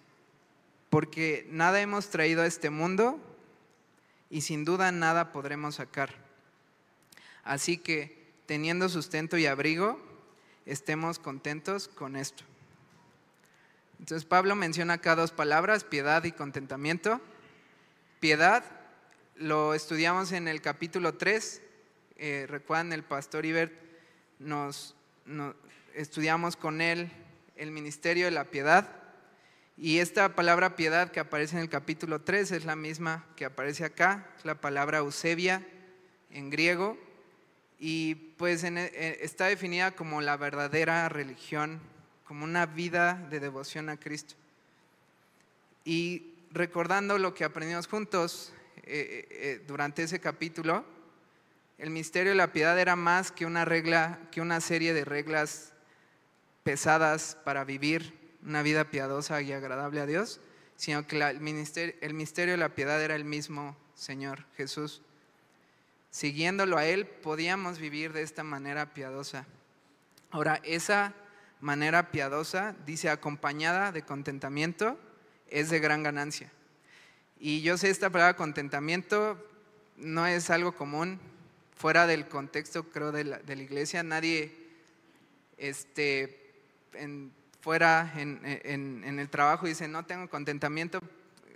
[0.88, 3.20] porque nada hemos traído a este mundo
[4.32, 6.14] y sin duda nada podremos sacar.
[7.44, 10.00] Así que, teniendo sustento y abrigo,
[10.64, 12.42] estemos contentos con esto.
[13.98, 17.20] Entonces Pablo menciona acá dos palabras, piedad y contentamiento.
[18.20, 18.64] Piedad,
[19.36, 21.60] lo estudiamos en el capítulo 3.
[22.16, 23.74] Eh, recuerdan, el pastor Ibert
[24.38, 24.94] nos,
[25.94, 27.12] estudiamos con él
[27.56, 29.01] el ministerio de la piedad.
[29.82, 33.84] Y esta palabra piedad que aparece en el capítulo 3 es la misma que aparece
[33.84, 35.66] acá, es la palabra eusebia
[36.30, 36.96] en griego.
[37.80, 41.80] Y pues eh, está definida como la verdadera religión,
[42.22, 44.36] como una vida de devoción a Cristo.
[45.84, 50.84] Y recordando lo que aprendimos juntos eh, eh, eh, durante ese capítulo,
[51.78, 55.72] el misterio de la piedad era más que una regla, que una serie de reglas
[56.62, 60.40] pesadas para vivir una vida piadosa y agradable a Dios,
[60.76, 65.02] sino que el, misterio de la piedad era el mismo Señor Jesús.
[66.10, 69.46] Siguiéndolo a Él, podíamos vivir de esta manera piadosa.
[70.30, 71.14] Ahora, esa
[71.60, 74.98] manera piadosa, dice, acompañada de contentamiento,
[75.48, 76.50] es de gran ganancia.
[77.38, 79.38] Y yo sé, esta palabra contentamiento
[79.96, 81.20] no es algo común,
[81.76, 84.02] fuera del contexto, creo, de la, de la iglesia.
[84.02, 84.52] Nadie,
[85.58, 86.54] este,
[86.94, 91.00] en, fuera en, en, en el trabajo dice, no tengo contentamiento,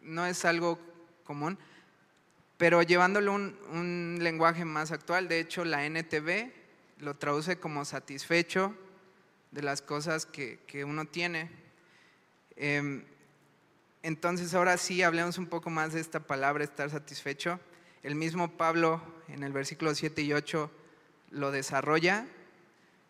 [0.03, 0.79] no es algo
[1.25, 1.59] común.
[2.57, 6.53] Pero llevándolo un, un lenguaje más actual, de hecho la NTV
[7.01, 8.75] lo traduce como satisfecho
[9.51, 11.51] de las cosas que, que uno tiene.
[12.57, 13.05] Eh,
[14.03, 17.59] entonces ahora sí hablemos un poco más de esta palabra, estar satisfecho.
[18.05, 20.71] El mismo Pablo en el versículo 7 y 8
[21.31, 22.29] lo desarrolla.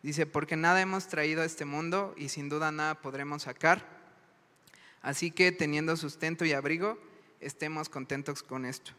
[0.07, 3.85] Dice, porque nada hemos traído a este mundo y sin duda nada podremos sacar.
[5.03, 6.97] Así que teniendo sustento y abrigo,
[7.41, 8.93] estemos contentos con esto.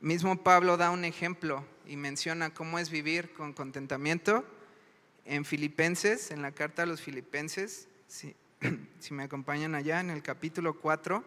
[0.00, 4.44] Mismo Pablo da un ejemplo y menciona cómo es vivir con contentamiento
[5.24, 8.34] en Filipenses, en la carta a los Filipenses, si,
[8.98, 11.22] si me acompañan allá, en el capítulo 4,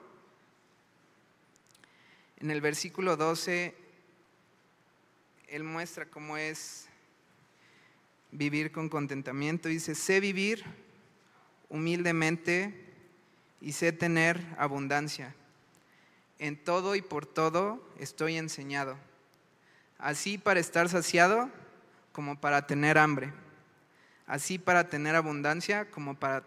[2.41, 3.73] en el versículo 12,
[5.47, 6.88] él muestra cómo es
[8.31, 9.69] vivir con contentamiento.
[9.69, 10.63] Dice, sé vivir
[11.69, 12.73] humildemente
[13.61, 15.35] y sé tener abundancia
[16.39, 18.97] en todo y por todo estoy enseñado,
[19.97, 21.49] así para estar saciado
[22.13, 23.33] como para tener hambre,
[24.25, 26.45] así para tener abundancia como para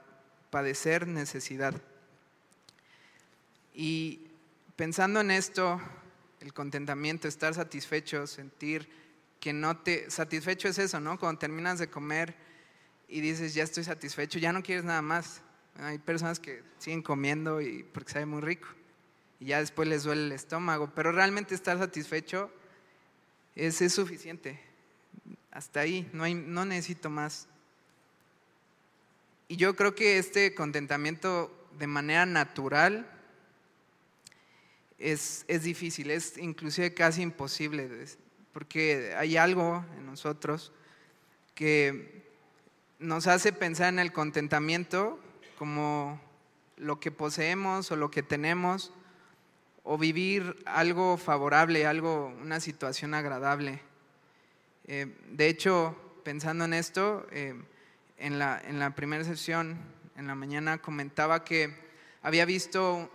[0.51, 1.75] padecer necesidad.
[3.75, 4.21] Y
[4.77, 5.81] pensando en esto,
[6.41, 8.89] el contentamiento, estar satisfecho, sentir
[9.43, 10.09] que no te...
[10.09, 11.19] Satisfecho es eso, ¿no?
[11.19, 12.37] Cuando terminas de comer
[13.09, 15.43] y dices, ya estoy satisfecho, ya no quieres nada más.
[15.79, 18.69] Hay personas que siguen comiendo y porque sabe muy rico
[19.41, 22.53] y ya después les duele el estómago, pero realmente estar satisfecho
[23.57, 24.61] es, es suficiente.
[25.51, 27.49] Hasta ahí, no, hay, no necesito más.
[29.49, 33.11] Y yo creo que este contentamiento de manera natural
[34.99, 37.89] es, es difícil, es inclusive casi imposible,
[38.53, 40.73] porque hay algo en nosotros
[41.55, 42.23] que
[42.99, 45.19] nos hace pensar en el contentamiento
[45.59, 46.21] como
[46.77, 48.93] lo que poseemos o lo que tenemos
[49.85, 53.81] o vivir algo favorable, algo, una situación agradable.
[54.87, 57.55] Eh, de hecho, pensando en esto, eh,
[58.19, 59.79] en, la, en la primera sesión,
[60.17, 61.75] en la mañana, comentaba que
[62.23, 63.11] había visto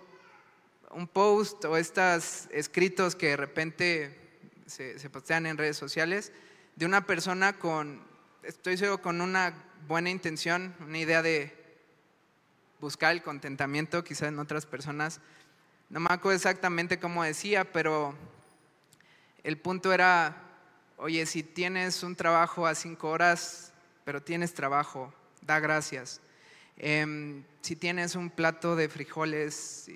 [0.92, 4.27] un post o estos escritos que de repente
[4.68, 6.32] se, se en redes sociales
[6.76, 8.02] de una persona con,
[8.44, 9.54] estoy seguro, con una
[9.88, 11.56] buena intención, una idea de
[12.80, 15.20] buscar el contentamiento, quizás en otras personas,
[15.90, 18.14] no me acuerdo exactamente cómo decía, pero
[19.44, 20.44] el punto era,
[20.98, 23.72] oye, si tienes un trabajo a cinco horas,
[24.04, 26.22] pero tienes trabajo, da gracias.
[26.78, 29.90] Em, si tienes un plato de frijoles,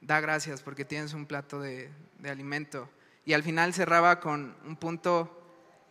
[0.00, 1.90] da gracias porque tienes un plato de,
[2.24, 2.88] alimento.
[3.24, 5.42] Y al final cerraba con un punto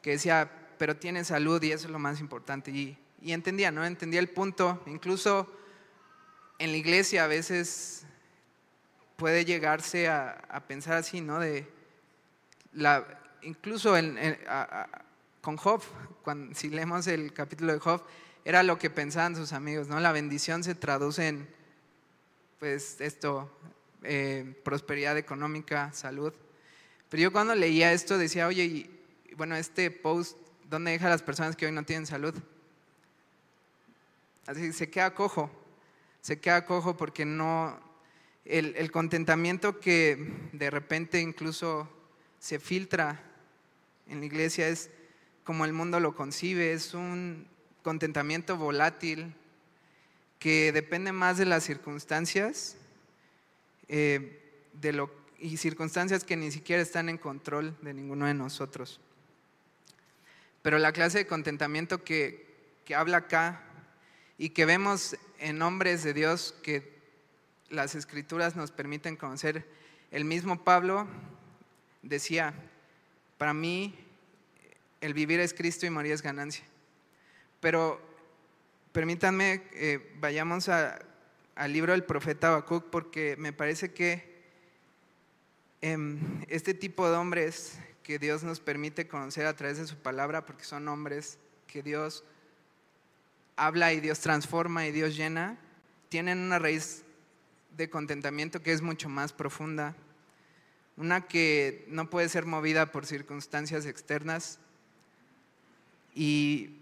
[0.01, 2.71] que decía, pero tienes salud y eso es lo más importante.
[2.71, 3.85] Y, y entendía, ¿no?
[3.85, 4.81] Entendía el punto.
[4.87, 5.51] Incluso
[6.59, 8.05] en la iglesia a veces
[9.15, 11.39] puede llegarse a, pensar así, ¿no?
[11.39, 11.67] De
[12.73, 13.05] la,
[13.43, 13.93] incluso
[15.41, 15.83] con Job,
[16.23, 18.03] cuando, si leemos el capítulo de Job,
[18.45, 19.99] era lo que pensaban sus amigos, ¿no?
[19.99, 21.47] La bendición se traduce en,
[22.59, 23.55] pues, esto,
[24.03, 26.33] eh, prosperidad económica, salud.
[27.11, 28.89] Pero yo cuando leía esto decía, oye, y,
[29.35, 30.37] bueno, este post,
[30.69, 32.33] ¿dónde deja a las personas que hoy no tienen salud?
[34.45, 35.51] Así se queda cojo,
[36.21, 37.77] se queda cojo porque no,
[38.45, 41.89] el, contentamiento que de repente incluso
[42.39, 43.21] se filtra
[44.07, 44.89] en la iglesia es
[45.43, 47.45] como el mundo lo concibe, es un
[47.83, 49.35] contentamiento volátil
[50.39, 52.77] que depende más de las circunstancias
[53.89, 54.39] eh,
[54.71, 58.99] de lo, y circunstancias que ni siquiera están en control de ninguno de nosotros.
[60.61, 62.45] Pero la clase de contentamiento que,
[62.85, 63.63] que habla acá
[64.37, 67.01] y que vemos en hombres de Dios que
[67.69, 69.65] las escrituras nos permiten conocer.
[70.11, 71.07] El mismo Pablo
[72.03, 72.53] decía,
[73.39, 73.95] para mí
[74.99, 76.63] el vivir es Cristo y morir es ganancia.
[77.59, 77.99] Pero
[78.91, 84.30] permítanme, eh, vayamos al libro del profeta Habacuc porque me parece que
[85.81, 90.63] este tipo de hombres que Dios nos permite conocer a través de su palabra, porque
[90.63, 92.23] son hombres que Dios
[93.55, 95.57] habla y Dios transforma y Dios llena,
[96.09, 97.03] tienen una raíz
[97.77, 99.95] de contentamiento que es mucho más profunda,
[100.97, 104.59] una que no puede ser movida por circunstancias externas
[106.13, 106.77] y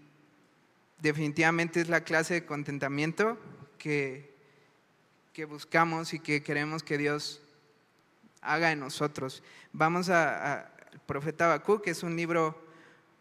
[1.00, 3.38] definitivamente es la clase de contentamiento
[3.78, 4.34] que,
[5.32, 7.40] que buscamos y que queremos que Dios
[8.40, 9.42] haga en nosotros.
[9.72, 10.68] Vamos al
[11.06, 12.60] profeta Habacuc, que es un libro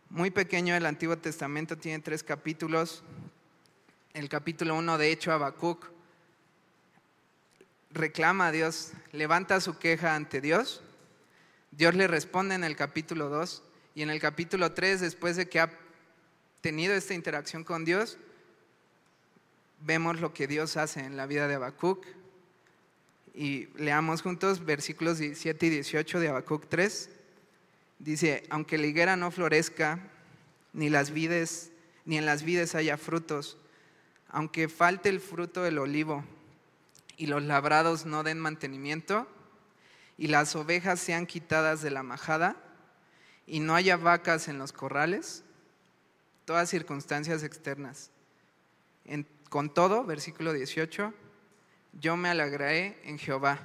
[0.09, 3.03] muy pequeño del Antiguo Testamento, tiene tres capítulos.
[4.13, 5.85] El capítulo 1, de hecho, Habacuc
[7.91, 10.81] reclama a Dios, levanta su queja ante Dios.
[11.71, 13.63] Dios le responde en el capítulo 2
[13.95, 15.71] y en el capítulo 3, después de que ha
[16.61, 18.17] tenido esta interacción con Dios,
[19.81, 22.05] vemos lo que Dios hace en la vida de Habacuc.
[23.33, 27.09] Y leamos juntos versículos 17 y 18 de Habacuc 3.
[27.99, 29.99] Dice, aunque la higuera no florezca,
[30.73, 31.71] ni las vides,
[32.05, 33.57] ni en las vides haya frutos,
[34.29, 36.23] aunque falte el fruto del olivo
[37.17, 39.27] y los labrados no den mantenimiento,
[40.17, 42.55] y las ovejas sean quitadas de la majada,
[43.45, 45.43] y no haya vacas en los corrales,
[46.45, 48.11] todas circunstancias externas.
[49.49, 51.11] con todo, versículo 18,
[51.93, 53.59] yo me alegraré en Jehová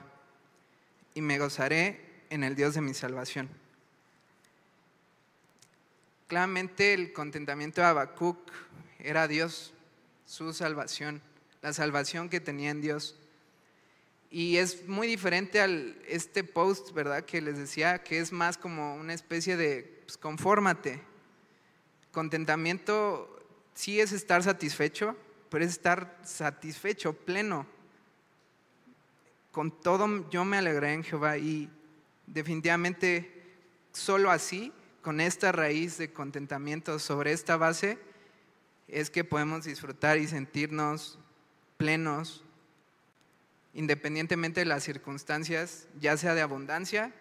[1.14, 3.48] y me gozaré en el Dios de mi salvación.
[6.26, 8.38] Claramente el contentamiento de Habacuc
[8.98, 9.74] era Dios,
[10.26, 11.22] su salvación,
[11.62, 13.16] la salvación que tenía en Dios.
[14.30, 17.24] Y es muy diferente al este post, ¿verdad?
[17.24, 21.00] Que les decía que es más como una especie de pues, confórmate.
[22.10, 23.38] Contentamiento
[23.74, 25.16] sí es estar satisfecho,
[25.50, 27.66] pero es estar satisfecho, pleno.
[29.54, 31.70] Con todo yo me alegré en Jehová y
[32.26, 33.40] definitivamente
[33.92, 37.96] solo así con esta raíz de contentamiento sobre esta base
[38.88, 41.20] es que podemos disfrutar y sentirnos
[41.76, 42.42] plenos
[43.74, 47.14] independientemente de las circunstancias, ya sea de abundancia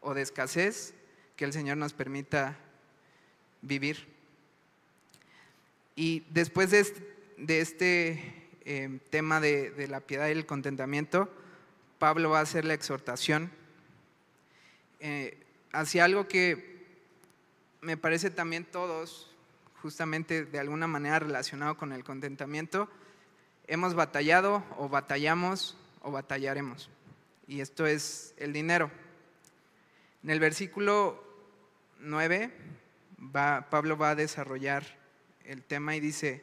[0.00, 0.94] o de escasez,
[1.36, 2.56] que el Señor nos permita
[3.60, 4.08] vivir.
[5.94, 11.28] Y después de este, eh, tema de la piedad y el contentamiento,
[11.98, 13.50] Pablo va a hacer la exhortación
[15.06, 15.36] eh,
[15.72, 16.86] hacia algo que
[17.82, 19.30] me parece también todos,
[19.82, 22.88] justamente de alguna manera relacionado con el contentamiento,
[23.66, 26.88] hemos batallado o batallamos o batallaremos.
[27.46, 28.90] Y esto es el dinero.
[30.22, 31.22] En el versículo
[31.98, 32.50] 9,
[33.30, 34.84] Pablo va a desarrollar
[35.44, 36.42] el tema y dice,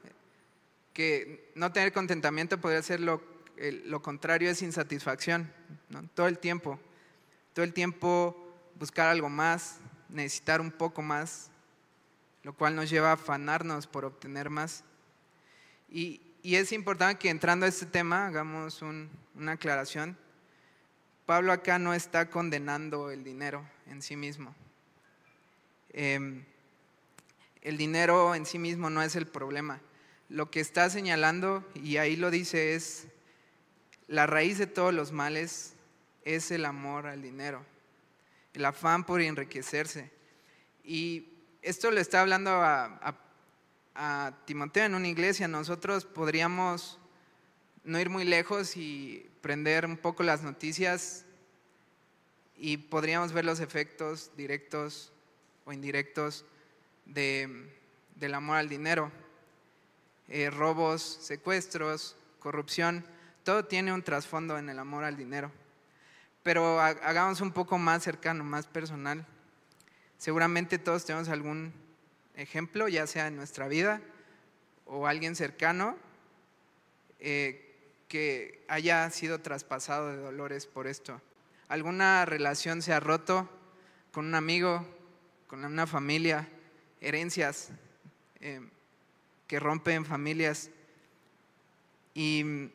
[0.93, 3.21] que no tener contentamiento podría ser lo,
[3.85, 5.51] lo contrario es insatisfacción,
[6.13, 6.79] todo el tiempo,
[7.53, 8.37] todo el tiempo
[8.75, 11.51] buscar algo más, necesitar un poco más,
[12.43, 14.83] lo cual nos lleva a afanarnos por obtener más.
[15.89, 20.17] Y, es importante que entrando a este tema hagamos una aclaración.
[21.27, 24.55] Pablo acá no está condenando el dinero en sí mismo.
[25.93, 26.43] Em,
[27.61, 29.79] el dinero en sí mismo no es el problema.
[30.31, 33.07] Lo que está señalando, y ahí lo dice, es
[34.07, 35.73] la raíz de todos los males
[36.23, 37.65] es el amor al dinero,
[38.53, 40.09] el afán por enriquecerse.
[40.85, 41.27] Y
[41.61, 43.17] esto le está hablando a,
[44.45, 45.49] Timoteo en una iglesia.
[45.49, 46.97] Nosotros podríamos
[47.83, 51.25] no ir muy lejos y prender un poco las noticias
[52.55, 55.11] y podríamos ver los efectos directos
[55.65, 56.45] o indirectos
[57.05, 59.11] del amor al dinero.
[60.27, 63.05] Eh, robos, secuestros, corrupción,
[63.43, 65.51] todo tiene un trasfondo en el amor al dinero.
[66.43, 69.25] Pero hagamos un poco más cercano, más personal.
[70.17, 71.73] Seguramente todos tenemos algún
[72.35, 74.01] ejemplo, ya sea en nuestra vida
[74.85, 75.97] o alguien cercano,
[77.19, 77.67] eh,
[78.07, 81.21] que haya sido traspasado de dolores por esto.
[81.69, 83.49] ¿Alguna relación se ha roto
[84.11, 84.85] con un amigo,
[85.47, 86.49] con una familia,
[86.99, 87.69] herencias
[88.41, 88.61] eh,
[89.51, 90.69] que rompen familias?
[92.13, 92.69] Y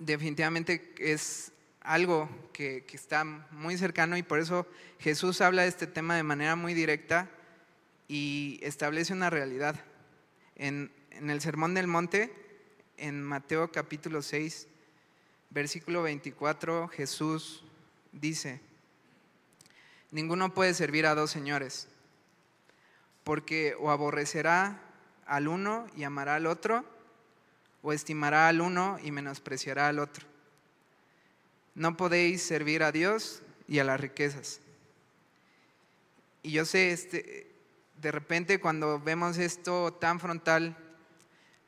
[0.00, 4.66] definitivamente es algo que, está muy cercano y por eso
[4.98, 7.30] Jesús habla de este tema de manera muy directa
[8.08, 9.76] y establece una realidad.
[10.56, 12.34] En, en el Sermón del Monte,
[12.96, 14.66] en Mateo capítulo 6,
[15.50, 17.62] versículo 24, Jesús
[18.10, 18.60] dice,
[20.10, 21.86] ninguno puede servir a dos señores,
[23.22, 24.89] porque o aborrecerá
[25.30, 26.84] al uno y amará al otro?
[27.82, 30.26] ¿O estimará al uno y menospreciará al otro?
[31.74, 34.60] No podéis servir a Dios y a las riquezas.
[36.42, 37.50] Y yo sé, este,
[38.02, 40.76] de repente cuando vemos esto tan frontal,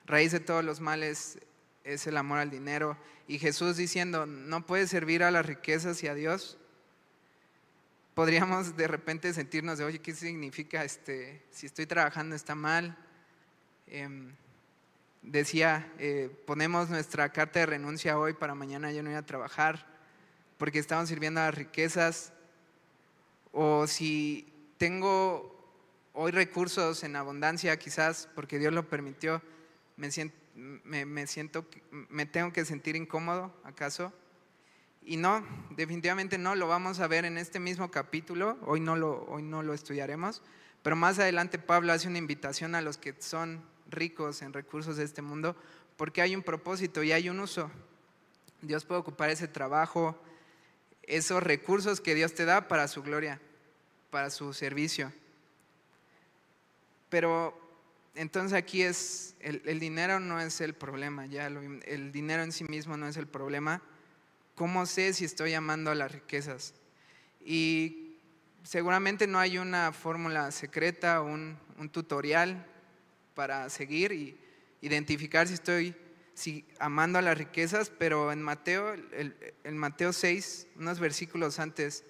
[0.07, 1.39] raíz de todos los males
[1.85, 2.99] es el amor al dinero,
[3.29, 6.59] y Jesús diciendo, no puedes servir a las riquezas y a Dios,
[8.15, 12.99] podríamos de repente sentirnos de, oye, ¿qué significa este, si estoy trabajando está mal?
[13.95, 14.33] Em,
[15.21, 19.87] decía, eh, ponemos nuestra carta de renuncia hoy para mañana yo no ir a trabajar
[20.57, 22.33] porque estamos sirviendo a las riquezas.
[23.53, 25.55] O si tengo
[26.15, 29.43] hoy recursos en abundancia, quizás porque Dios lo permitió,
[29.99, 34.11] me siento, me, siento, me tengo que sentir incómodo, ¿acaso?
[35.03, 39.25] Y no, definitivamente no, lo vamos a ver en este mismo capítulo, hoy no lo,
[39.25, 40.41] hoy no lo estudiaremos,
[40.83, 45.05] pero más adelante Pablo hace una invitación a los que son ricos en recursos de
[45.05, 45.57] este mundo,
[45.97, 47.71] porque hay un propósito y hay un uso.
[48.61, 50.21] Dios puede ocupar ese trabajo,
[51.03, 53.41] esos recursos que Dios te da para su gloria,
[54.11, 55.13] para su servicio.
[57.09, 57.59] Pero
[58.15, 62.97] entonces aquí es, el, dinero no es el problema, ya el dinero en sí mismo
[62.97, 63.83] no es el problema.
[64.55, 66.75] ¿Cómo sé si estoy amando a las riquezas?
[67.45, 68.17] Y
[68.63, 72.67] seguramente no hay una fórmula secreta, un, un tutorial
[73.35, 74.39] para seguir y
[74.81, 75.95] identificar si estoy
[76.35, 82.05] si, amando a las riquezas, pero en Mateo, el, Mateo 6, unos versículos antes,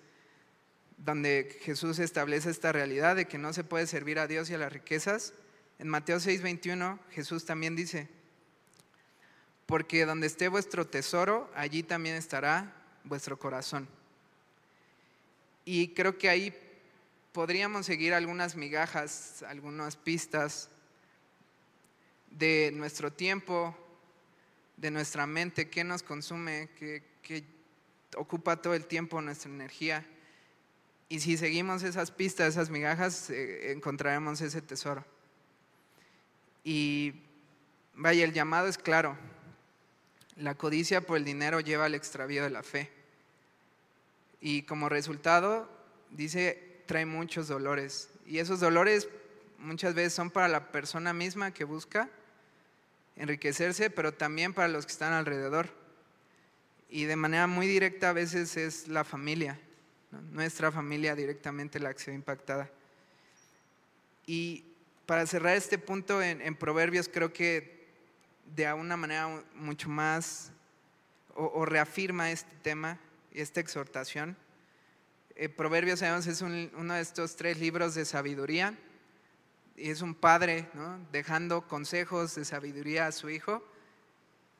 [0.96, 4.58] donde Jesús establece esta realidad de que no se puede servir a Dios y a
[4.58, 5.34] las riquezas,
[5.78, 8.08] en Mateo 6, 21, Jesús también dice,
[9.66, 12.72] porque donde esté vuestro tesoro, allí también estará
[13.04, 13.88] vuestro corazón.
[15.64, 16.54] Y creo que ahí
[17.32, 20.68] podríamos seguir algunas migajas, algunas pistas
[22.38, 23.76] de nuestro tiempo,
[24.76, 27.02] de nuestra mente, qué nos consume, qué,
[28.16, 30.06] ocupa todo el tiempo nuestra energía.
[31.08, 35.04] Y si seguimos esas pistas, esas migajas, eh, encontraremos ese tesoro.
[36.64, 37.14] Y
[37.94, 39.16] vaya, el llamado es claro.
[40.36, 42.90] La codicia por el dinero lleva al extravío de la fe.
[44.40, 45.68] Y como resultado,
[46.10, 48.08] dice, trae muchos dolores.
[48.26, 49.08] Y esos dolores
[49.58, 52.10] muchas veces son para la persona misma que busca
[53.16, 55.68] enriquecerse, pero también para los que están alrededor.
[56.88, 59.58] Y de manera muy directa a veces es la familia,
[60.30, 62.70] nuestra familia directamente la ve impactada.
[64.26, 64.64] Y
[65.06, 67.88] para cerrar este punto en, Proverbios, creo que
[68.54, 70.52] de una manera mucho más,
[71.34, 72.98] o, reafirma este tema
[73.32, 74.36] y esta exhortación.
[75.34, 78.76] Eh, Proverbios, sabemos, es uno de estos tres libros de sabiduría
[79.76, 80.68] y es un padre
[81.10, 83.64] dejando consejos de sabiduría a su hijo.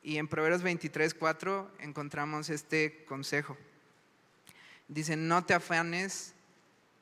[0.01, 3.57] Y en Proverbios 23, 4 encontramos este consejo.
[4.87, 6.33] Dice, no te afanes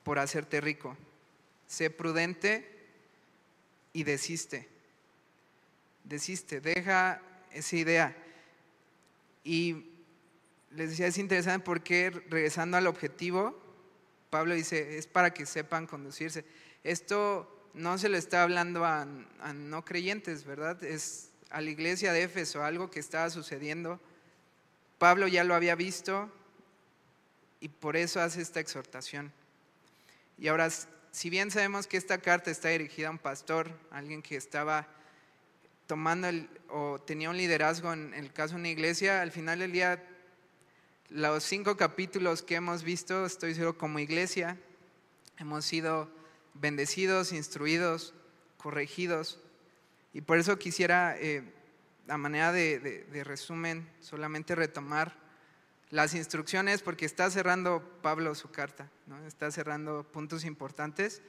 [0.03, 0.95] por hacerte rico,
[1.67, 2.69] sé prudente
[3.93, 4.67] y desiste.
[6.03, 8.17] Desiste, deja esa idea.
[9.43, 9.87] Y
[10.71, 13.59] les decía, es interesante porque regresando al objetivo,
[14.29, 16.45] Pablo dice, es para que sepan conducirse.
[16.83, 20.83] Esto no se le está hablando a, no creyentes, ¿verdad?
[20.83, 23.99] Es a la iglesia de Éfeso, algo que estaba sucediendo.
[24.97, 26.31] Pablo ya lo había visto
[27.59, 29.31] y por eso hace esta exhortación.
[30.37, 30.69] Y ahora,
[31.11, 34.87] si bien sabemos que esta carta está dirigida a un pastor, alguien que estaba
[35.87, 36.29] tomando
[36.69, 40.03] o tenía un liderazgo en el caso de una iglesia, al final del día,
[41.09, 44.57] los cinco capítulos que hemos visto, estoy seguro como iglesia,
[45.37, 46.09] hemos sido
[46.53, 48.13] bendecidos, instruidos,
[48.57, 49.39] corregidos.
[50.13, 51.43] Y por eso quisiera, eh,
[52.07, 55.15] a manera de, resumen, solamente retomar
[55.89, 59.25] las instrucciones, porque está cerrando Pablo su carta, ¿no?
[59.25, 61.21] está cerrando puntos importantes.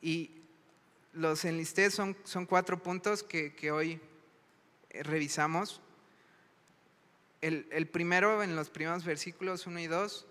[0.00, 0.30] Y
[1.12, 4.00] los enlisté, son, son cuatro puntos que, hoy
[4.90, 5.82] eh, revisamos.
[7.40, 10.27] El, el, primero, en los primeros versículos 1 y 2,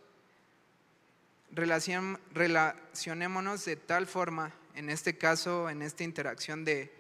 [1.51, 6.93] relacionémonos de tal forma, en este caso, en esta interacción de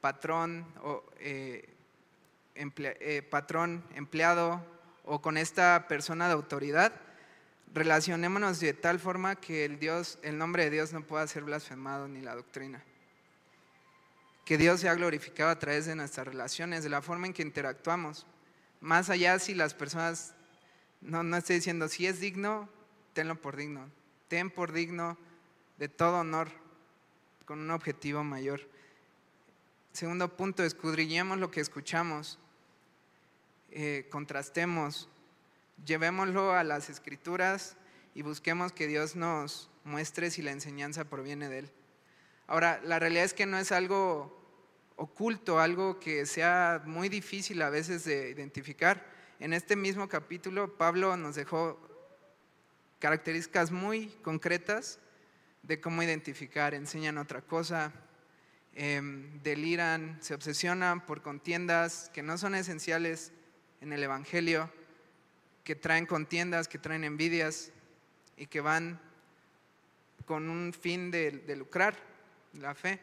[0.00, 1.68] patrón o eh,
[2.54, 4.64] eh, patrón empleado
[5.04, 6.92] o con esta persona de autoridad,
[7.72, 12.08] relacionémonos de tal forma que el, Dios, el nombre de Dios no pueda ser blasfemado
[12.08, 12.82] ni la doctrina.
[14.44, 18.26] Que Dios sea glorificado a través de nuestras relaciones, de la forma en que interactuamos.
[18.80, 20.34] Más allá si las personas,
[21.00, 22.68] no, no estoy diciendo si es digno,
[23.14, 23.90] tenlo por digno.
[24.28, 25.16] Ten por digno
[25.78, 26.48] de todo honor
[27.46, 28.60] con un objetivo mayor.
[29.92, 32.38] segundo punto, escudriñemos lo que escuchamos,
[33.70, 35.08] eh, contrastemos,
[35.84, 37.76] llevémoslo a las escrituras
[38.14, 41.70] y busquemos que Dios nos muestre si la enseñanza proviene de Él.
[42.48, 44.42] Ahora, la realidad es que no es algo
[44.96, 49.06] oculto, algo que sea muy difícil a veces de identificar.
[49.38, 51.93] En este mismo capítulo, Pablo nos dejó
[53.04, 54.98] características muy concretas
[55.62, 56.72] de cómo identificar.
[56.72, 57.92] Enseñan otra cosa,
[58.74, 63.30] em, deliran, se obsesionan por contiendas que no son esenciales
[63.82, 64.72] en el Evangelio,
[65.64, 67.72] que traen contiendas, que traen envidias
[68.38, 68.98] y que van
[70.24, 71.94] con un fin de lucrar
[72.54, 73.00] la fe.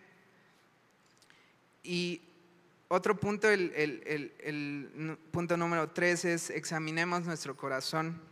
[1.83, 2.23] Y
[2.87, 8.30] otro punto, el, punto número tres es examinemos nuestro corazón,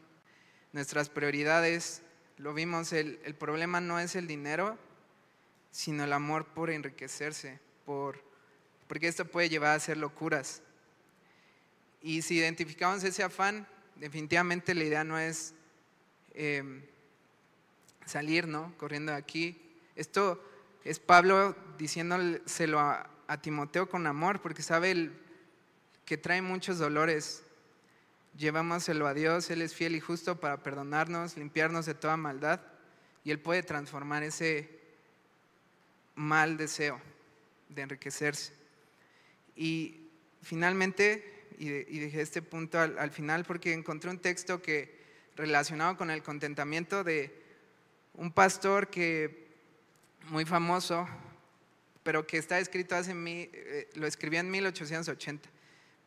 [0.73, 2.01] nuestras prioridades.
[2.37, 4.77] Lo vimos, el, problema no es el dinero,
[5.71, 8.23] sino el amor por enriquecerse, por,
[8.87, 10.61] porque esto puede llevar a hacer locuras.
[12.01, 15.53] Y si identificamos ese afán, definitivamente la idea no es
[16.33, 16.81] em,
[18.05, 18.73] salir, ¿no?
[18.77, 19.61] Corriendo de aquí.
[19.95, 20.41] Esto
[20.85, 25.13] es Pablo diciéndoselo a, a Timoteo con amor, porque sabe el,
[26.09, 27.43] que trae muchos dolores.
[28.37, 32.61] Llevámoselo a Dios, Él es fiel y justo para perdonarnos, limpiarnos de toda maldad,
[33.23, 34.69] y Él puede transformar ese
[36.15, 37.01] mal deseo
[37.69, 38.53] de enriquecerse.
[39.55, 40.09] Y
[40.41, 41.69] finalmente, y,
[41.99, 44.97] dejé este punto al, al final porque encontré un texto que
[45.35, 47.33] relacionado con el contentamiento de
[48.13, 49.47] un pastor que
[50.27, 51.07] muy famoso,
[52.03, 55.49] pero que está escrito hace, mí, eh, lo escribí en 1880.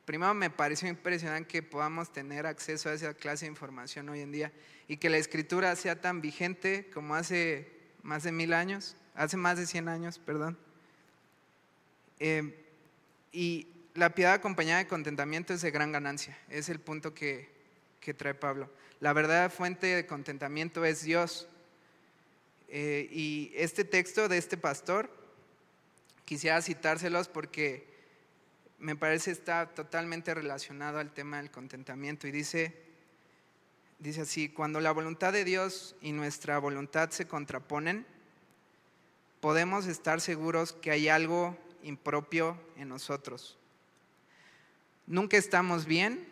[0.05, 4.33] Primero me pareció impresionante que podamos tener acceso a esa clase de información hoy en
[4.33, 4.53] día
[4.89, 7.71] y que la escritura sea tan vigente como hace
[8.03, 10.59] más de mil años, hace más de 100 años, perdón.
[12.19, 12.67] Eh,
[13.31, 17.49] y la piedad acompañada de contentamiento es de gran ganancia, es el punto que,
[18.01, 18.71] que trae Pablo.
[19.01, 21.49] La verdadera fuente de contentamiento es Dios.
[22.69, 25.11] Eh, y este texto de este pastor
[26.25, 27.92] quisiera citárselos porque
[28.83, 32.75] me parece está totalmente relacionado al tema del contentamiento y dice,
[34.01, 38.05] dice así, cuando la voluntad de Dios y nuestra voluntad se contraponen,
[39.41, 43.57] podemos estar seguros que hay algo impropio en nosotros.
[45.07, 46.27] Nunca estamos bien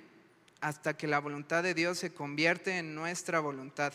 [0.60, 3.92] hasta que la voluntad de Dios se convierte en nuestra voluntad.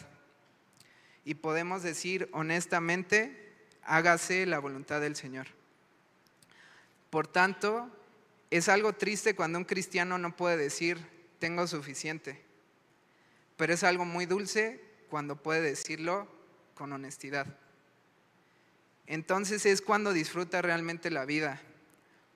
[1.25, 3.53] Y podemos decir honestamente,
[3.83, 5.47] hágase la voluntad del Señor.
[7.09, 7.91] Por tanto,
[8.57, 10.99] es algo triste cuando un cristiano no puede decir,
[11.39, 12.43] tengo suficiente,
[13.57, 16.27] pero es algo muy dulce cuando puede decirlo
[16.75, 17.47] con honestidad.
[19.07, 21.61] Entonces es cuando disfruta realmente la vida,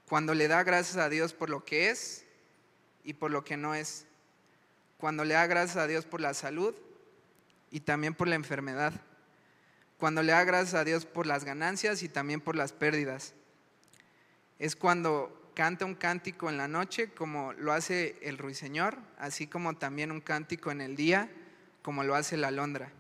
[0.08, 2.26] cuando le da gracias a Dios por lo que es
[3.04, 4.06] y por lo que no es,
[4.98, 6.76] cuando le da gracias a Dios por la salud
[7.72, 8.94] y también por la enfermedad,
[9.98, 13.34] cuando le da gracias a Dios por las ganancias y también por las pérdidas
[14.60, 19.76] es cuando canta un cántico en la noche, como lo hace el ruiseñor, así como
[19.76, 21.30] también un cántico en el día,
[21.82, 22.94] como lo hace la alondra.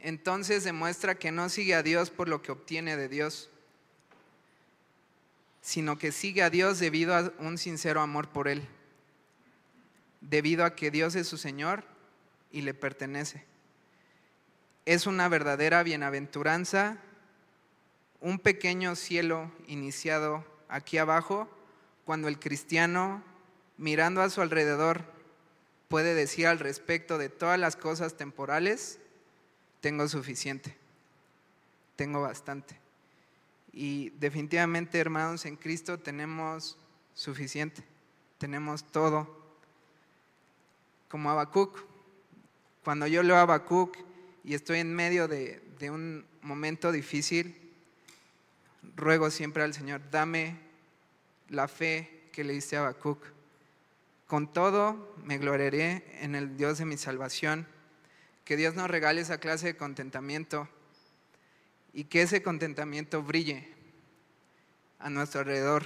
[0.00, 3.50] Entonces demuestra que no sigue a Dios por lo que obtiene de Dios,
[5.60, 8.66] sino que sigue a Dios debido a un sincero amor por Él,
[10.22, 11.84] debido a que Dios es su Señor
[12.50, 13.44] y le pertenece.
[14.86, 16.98] Es una verdadera bienaventuranza
[18.20, 21.48] un pequeño cielo iniciado aquí abajo,
[22.06, 23.22] cuando el cristiano,
[23.76, 25.04] mirando a su alrededor,
[25.88, 28.98] puede decir al respecto de todas las cosas temporales,
[29.82, 30.74] tengo suficiente,
[31.94, 32.80] tengo bastante.
[33.74, 36.78] Y definitivamente, hermanos, en Cristo tenemos
[37.14, 37.84] suficiente,
[38.38, 39.42] tenemos todo.
[41.08, 41.84] Como Habacuc,
[42.82, 43.98] cuando yo leo Habacuc
[44.42, 47.61] y estoy en medio de, de un momento difícil,
[48.96, 50.58] ruego siempre al Señor, dame
[51.48, 53.24] la fe que le diste a Habacuc.
[54.26, 57.66] Con todo me gloriaré en el Dios de mi salvación.
[58.44, 60.68] Que Dios nos regale esa clase de contentamiento
[61.92, 63.68] y que ese contentamiento brille
[64.98, 65.84] a nuestro alrededor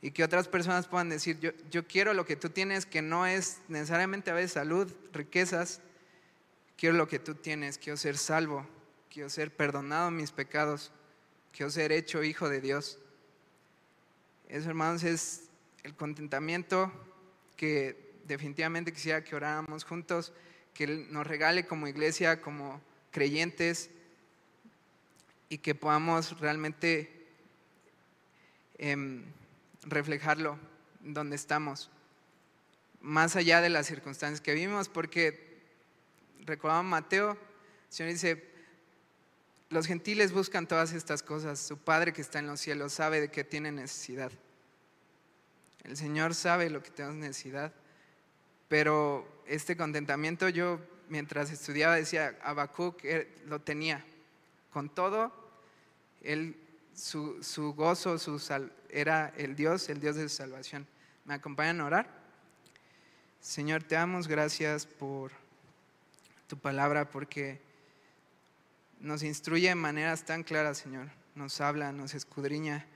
[0.00, 3.26] y que otras personas puedan decir, yo, yo quiero lo que tú tienes, que no
[3.26, 5.80] es necesariamente a veces salud, riquezas,
[6.76, 8.66] quiero lo que tú tienes, quiero ser salvo,
[9.10, 10.92] quiero ser perdonado mis pecados
[11.54, 12.98] quiero ser hecho hijo de Dios.
[14.48, 15.48] Eso, hermanos, es
[15.84, 16.92] el contentamiento
[17.56, 20.32] que definitivamente quisiera que oráramos juntos,
[20.74, 22.80] que Él nos regale como iglesia, como
[23.12, 23.90] creyentes,
[25.48, 27.28] y que podamos realmente
[28.78, 29.22] em,
[29.82, 30.58] reflejarlo
[31.00, 31.90] donde estamos,
[33.00, 35.60] más allá de las circunstancias que vivimos, porque
[36.40, 37.38] recordamos Mateo, el
[37.90, 38.53] Señor dice,
[39.70, 43.30] los gentiles buscan todas estas cosas, su Padre que está en los cielos sabe de
[43.30, 44.30] qué tiene necesidad.
[45.82, 47.72] El Señor sabe lo que tenemos necesidad,
[48.68, 53.02] pero este contentamiento yo mientras estudiaba decía, Habacuc
[53.46, 54.04] lo tenía,
[54.72, 55.32] con todo,
[56.22, 56.56] él,
[56.94, 58.40] su, gozo su
[58.88, 60.86] era el Dios, el Dios de su salvación.
[61.24, 62.24] ¿Me acompañan a orar?
[63.40, 65.32] Señor, te damos gracias por
[66.46, 67.60] tu palabra, porque
[69.04, 71.10] nos instruye de maneras tan claras, Señor.
[71.34, 72.86] Nos habla, nos escudriña.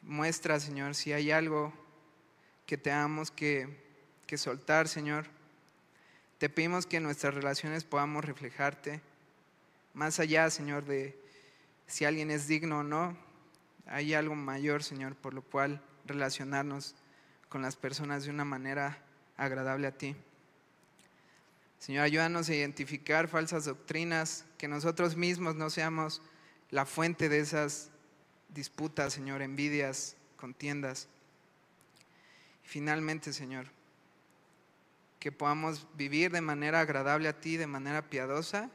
[0.00, 1.74] Muestra, Señor, si hay algo
[2.64, 3.68] que tengamos que,
[4.26, 5.26] que soltar, Señor.
[6.38, 9.02] Te pedimos que en nuestras relaciones podamos reflejarte.
[9.92, 11.18] Más allá, Señor, de
[11.86, 13.14] si alguien es digno o no,
[13.86, 16.94] hay algo mayor, Señor, por lo cual relacionarnos
[17.50, 19.02] con las personas de una manera
[19.36, 20.16] agradable a ti.
[21.84, 26.22] Señor, ayúdanos a identificar falsas doctrinas, que nosotros mismos no seamos
[26.70, 27.90] la fuente de esas
[28.48, 31.08] disputas, Señor, envidias, contiendas.
[32.64, 33.66] Y finalmente, Señor,
[35.20, 38.70] que podamos vivir de manera agradable a ti, de manera piadosa,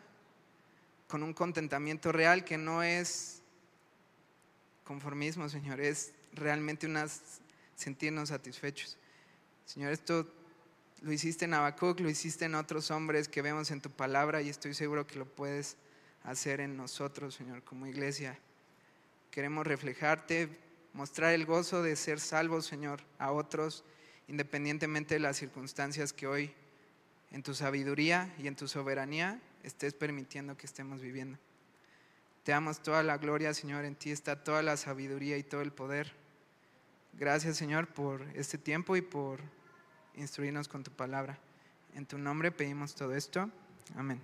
[1.07, 3.41] con un contentamiento real que no es
[4.83, 7.41] conformismo, Señor, es realmente unas
[7.75, 8.99] sentirnos satisfechos.
[9.65, 10.31] Señor, esto
[11.01, 14.49] lo hiciste en Habacuc, lo hiciste en otros hombres que vemos en tu palabra y
[14.49, 15.77] estoy seguro que lo puedes
[16.23, 18.37] hacer en nosotros, Señor, como iglesia.
[19.31, 20.49] Queremos reflejarte,
[20.93, 23.83] mostrar el gozo de ser salvos, Señor, a otros,
[24.27, 26.53] independientemente de las circunstancias que hoy,
[27.31, 31.37] en tu sabiduría y en tu soberanía, estés permitiendo que estemos viviendo.
[32.43, 35.71] Te damos toda la gloria, Señor, en ti está toda la sabiduría y todo el
[35.71, 36.11] poder.
[37.13, 39.41] Gracias, Señor, por este tiempo y por
[40.19, 41.37] instruirnos con tu palabra.
[41.95, 43.49] En tu nombre pedimos todo esto.
[43.95, 44.19] Amén.